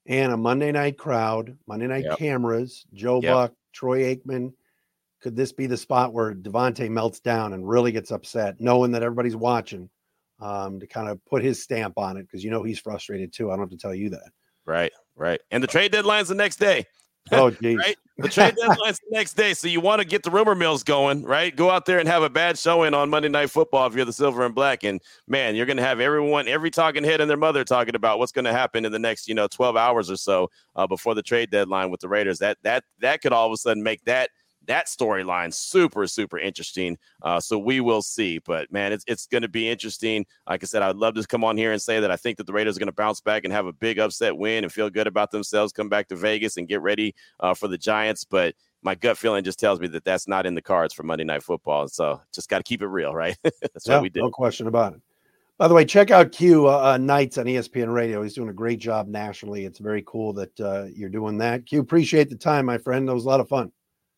And 0.06 0.32
a 0.32 0.36
Monday 0.36 0.72
night 0.72 0.98
crowd, 0.98 1.56
Monday 1.66 1.86
night 1.86 2.04
yep. 2.04 2.18
cameras, 2.18 2.84
Joe 2.92 3.20
yep. 3.22 3.32
Buck, 3.32 3.52
Troy 3.72 4.14
Aikman 4.14 4.52
could 5.22 5.36
this 5.36 5.52
be 5.52 5.66
the 5.66 5.76
spot 5.76 6.12
where 6.12 6.34
Davante 6.34 6.90
melts 6.90 7.20
down 7.20 7.52
and 7.52 7.66
really 7.66 7.92
gets 7.92 8.10
upset, 8.10 8.60
knowing 8.60 8.90
that 8.92 9.02
everybody's 9.02 9.36
watching, 9.36 9.88
um, 10.40 10.80
to 10.80 10.86
kind 10.86 11.08
of 11.08 11.24
put 11.26 11.44
his 11.44 11.62
stamp 11.62 11.96
on 11.96 12.16
it? 12.16 12.22
Because 12.22 12.42
you 12.44 12.50
know 12.50 12.62
he's 12.62 12.80
frustrated 12.80 13.32
too. 13.32 13.50
I 13.50 13.52
don't 13.52 13.60
have 13.60 13.70
to 13.70 13.76
tell 13.76 13.94
you 13.94 14.10
that. 14.10 14.30
Right, 14.66 14.92
right. 15.14 15.40
And 15.50 15.62
the 15.62 15.68
trade 15.68 15.92
deadline's 15.92 16.28
the 16.28 16.34
next 16.34 16.56
day. 16.56 16.86
Oh, 17.30 17.50
geez. 17.50 17.76
right? 17.78 17.96
The 18.18 18.28
trade 18.28 18.54
deadline's 18.60 18.98
the 18.98 19.16
next 19.16 19.34
day. 19.34 19.54
So 19.54 19.68
you 19.68 19.80
want 19.80 20.00
to 20.00 20.06
get 20.06 20.22
the 20.22 20.30
rumor 20.30 20.54
mills 20.54 20.82
going, 20.82 21.24
right? 21.24 21.54
Go 21.54 21.70
out 21.70 21.86
there 21.86 21.98
and 21.98 22.08
have 22.08 22.22
a 22.22 22.30
bad 22.30 22.58
showing 22.58 22.94
on 22.94 23.08
Monday 23.10 23.28
Night 23.28 23.50
Football 23.50 23.86
if 23.86 23.94
you're 23.94 24.04
the 24.04 24.12
silver 24.12 24.44
and 24.44 24.54
black. 24.54 24.84
And 24.84 25.00
man, 25.28 25.54
you're 25.54 25.66
going 25.66 25.76
to 25.76 25.82
have 25.82 26.00
everyone, 26.00 26.48
every 26.48 26.70
talking 26.70 27.04
head 27.04 27.20
and 27.20 27.30
their 27.30 27.36
mother 27.36 27.64
talking 27.64 27.94
about 27.94 28.18
what's 28.18 28.32
going 28.32 28.44
to 28.44 28.52
happen 28.52 28.84
in 28.84 28.92
the 28.92 28.98
next, 28.98 29.28
you 29.28 29.34
know, 29.34 29.46
12 29.46 29.76
hours 29.76 30.10
or 30.10 30.16
so 30.16 30.50
uh, 30.76 30.86
before 30.86 31.14
the 31.14 31.22
trade 31.22 31.50
deadline 31.50 31.90
with 31.90 32.00
the 32.00 32.08
Raiders. 32.08 32.38
That 32.40 32.58
that 32.62 32.84
that 33.00 33.22
could 33.22 33.32
all 33.32 33.46
of 33.46 33.52
a 33.52 33.56
sudden 33.56 33.82
make 33.82 34.04
that– 34.04 34.30
that 34.66 34.86
storyline 34.86 35.52
super 35.52 36.06
super 36.06 36.38
interesting 36.38 36.96
uh, 37.22 37.40
so 37.40 37.58
we 37.58 37.80
will 37.80 38.02
see 38.02 38.38
but 38.38 38.70
man 38.72 38.92
it's, 38.92 39.04
it's 39.06 39.26
going 39.26 39.42
to 39.42 39.48
be 39.48 39.68
interesting 39.68 40.24
like 40.48 40.62
i 40.62 40.66
said 40.66 40.82
i'd 40.82 40.96
love 40.96 41.14
to 41.14 41.26
come 41.26 41.44
on 41.44 41.56
here 41.56 41.72
and 41.72 41.80
say 41.80 42.00
that 42.00 42.10
i 42.10 42.16
think 42.16 42.36
that 42.36 42.46
the 42.46 42.52
raiders 42.52 42.76
are 42.76 42.80
going 42.80 42.86
to 42.86 42.92
bounce 42.92 43.20
back 43.20 43.44
and 43.44 43.52
have 43.52 43.66
a 43.66 43.72
big 43.72 43.98
upset 43.98 44.36
win 44.36 44.64
and 44.64 44.72
feel 44.72 44.90
good 44.90 45.06
about 45.06 45.30
themselves 45.30 45.72
come 45.72 45.88
back 45.88 46.08
to 46.08 46.16
vegas 46.16 46.56
and 46.56 46.68
get 46.68 46.80
ready 46.82 47.14
uh, 47.40 47.54
for 47.54 47.68
the 47.68 47.78
giants 47.78 48.24
but 48.24 48.54
my 48.82 48.94
gut 48.94 49.16
feeling 49.16 49.44
just 49.44 49.60
tells 49.60 49.78
me 49.80 49.86
that 49.86 50.04
that's 50.04 50.26
not 50.26 50.46
in 50.46 50.54
the 50.54 50.62
cards 50.62 50.94
for 50.94 51.02
monday 51.02 51.24
night 51.24 51.42
football 51.42 51.88
so 51.88 52.20
just 52.32 52.48
got 52.48 52.58
to 52.58 52.64
keep 52.64 52.82
it 52.82 52.88
real 52.88 53.14
right 53.14 53.36
that's 53.42 53.86
yeah, 53.86 53.94
what 53.94 54.02
we 54.02 54.08
did 54.08 54.22
no 54.22 54.30
question 54.30 54.66
about 54.66 54.94
it 54.94 55.00
by 55.58 55.68
the 55.68 55.74
way, 55.74 55.84
check 55.84 56.10
out 56.10 56.32
Q 56.32 56.66
uh, 56.66 56.94
uh, 56.94 56.98
Nights 56.98 57.38
on 57.38 57.44
ESPN 57.44 57.94
Radio. 57.94 58.20
He's 58.22 58.34
doing 58.34 58.48
a 58.48 58.52
great 58.52 58.80
job 58.80 59.06
nationally. 59.06 59.64
It's 59.64 59.78
very 59.78 60.02
cool 60.08 60.32
that 60.32 60.60
uh, 60.60 60.86
you're 60.92 61.08
doing 61.08 61.38
that. 61.38 61.66
Q, 61.66 61.78
appreciate 61.78 62.30
the 62.30 62.36
time, 62.36 62.66
my 62.66 62.78
friend. 62.78 63.06
That 63.06 63.14
was 63.14 63.26
a 63.26 63.28
lot 63.28 63.38
of 63.38 63.48
fun. 63.48 63.70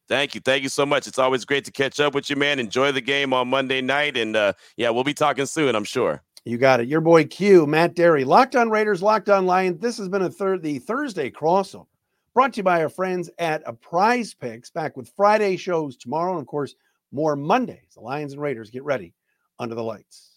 Thank 0.09 0.35
you. 0.35 0.41
Thank 0.41 0.63
you 0.63 0.69
so 0.69 0.85
much. 0.85 1.07
It's 1.07 1.19
always 1.19 1.45
great 1.45 1.65
to 1.65 1.73
catch 1.73 1.99
up 1.99 2.15
with 2.15 2.29
you, 2.29 2.37
man. 2.37 2.59
Enjoy 2.59 2.93
the 2.93 3.01
game 3.01 3.33
on 3.33 3.49
Monday 3.49 3.81
night. 3.81 4.17
And 4.17 4.37
uh, 4.37 4.53
yeah, 4.77 4.91
we'll 4.91 5.05
be 5.05 5.15
talking 5.15 5.47
soon, 5.47 5.75
I'm 5.75 5.85
sure. 5.85 6.23
You 6.45 6.59
got 6.59 6.81
it. 6.81 6.89
Your 6.89 7.01
boy 7.01 7.25
Q, 7.25 7.67
Matt 7.67 7.97
Dery, 7.97 8.27
Locked 8.27 8.55
on 8.55 8.69
Raiders, 8.69 9.03
Locked 9.03 9.31
on 9.31 9.47
Lions. 9.47 9.81
This 9.81 9.97
has 9.97 10.11
been 10.11 10.23
a 10.23 10.31
third 10.31 10.63
the 10.63 10.79
Thursday 10.79 11.31
crossover 11.31 11.87
brought 12.35 12.53
to 12.53 12.59
you 12.59 12.63
by 12.65 12.83
our 12.83 12.89
friends 12.89 13.31
at 13.39 13.63
a 13.65 13.73
prize 13.73 14.35
picks 14.35 14.69
back 14.69 14.97
with 14.97 15.09
Friday 15.17 15.57
shows 15.57 15.97
tomorrow. 15.97 16.33
And 16.33 16.41
of 16.41 16.47
course, 16.47 16.75
more 17.13 17.37
Mondays. 17.37 17.95
The 17.95 18.01
Lions 18.01 18.33
and 18.33 18.43
Raiders 18.43 18.71
get 18.71 18.83
ready 18.83 19.15
under 19.59 19.75
the 19.75 19.83
lights. 19.83 20.34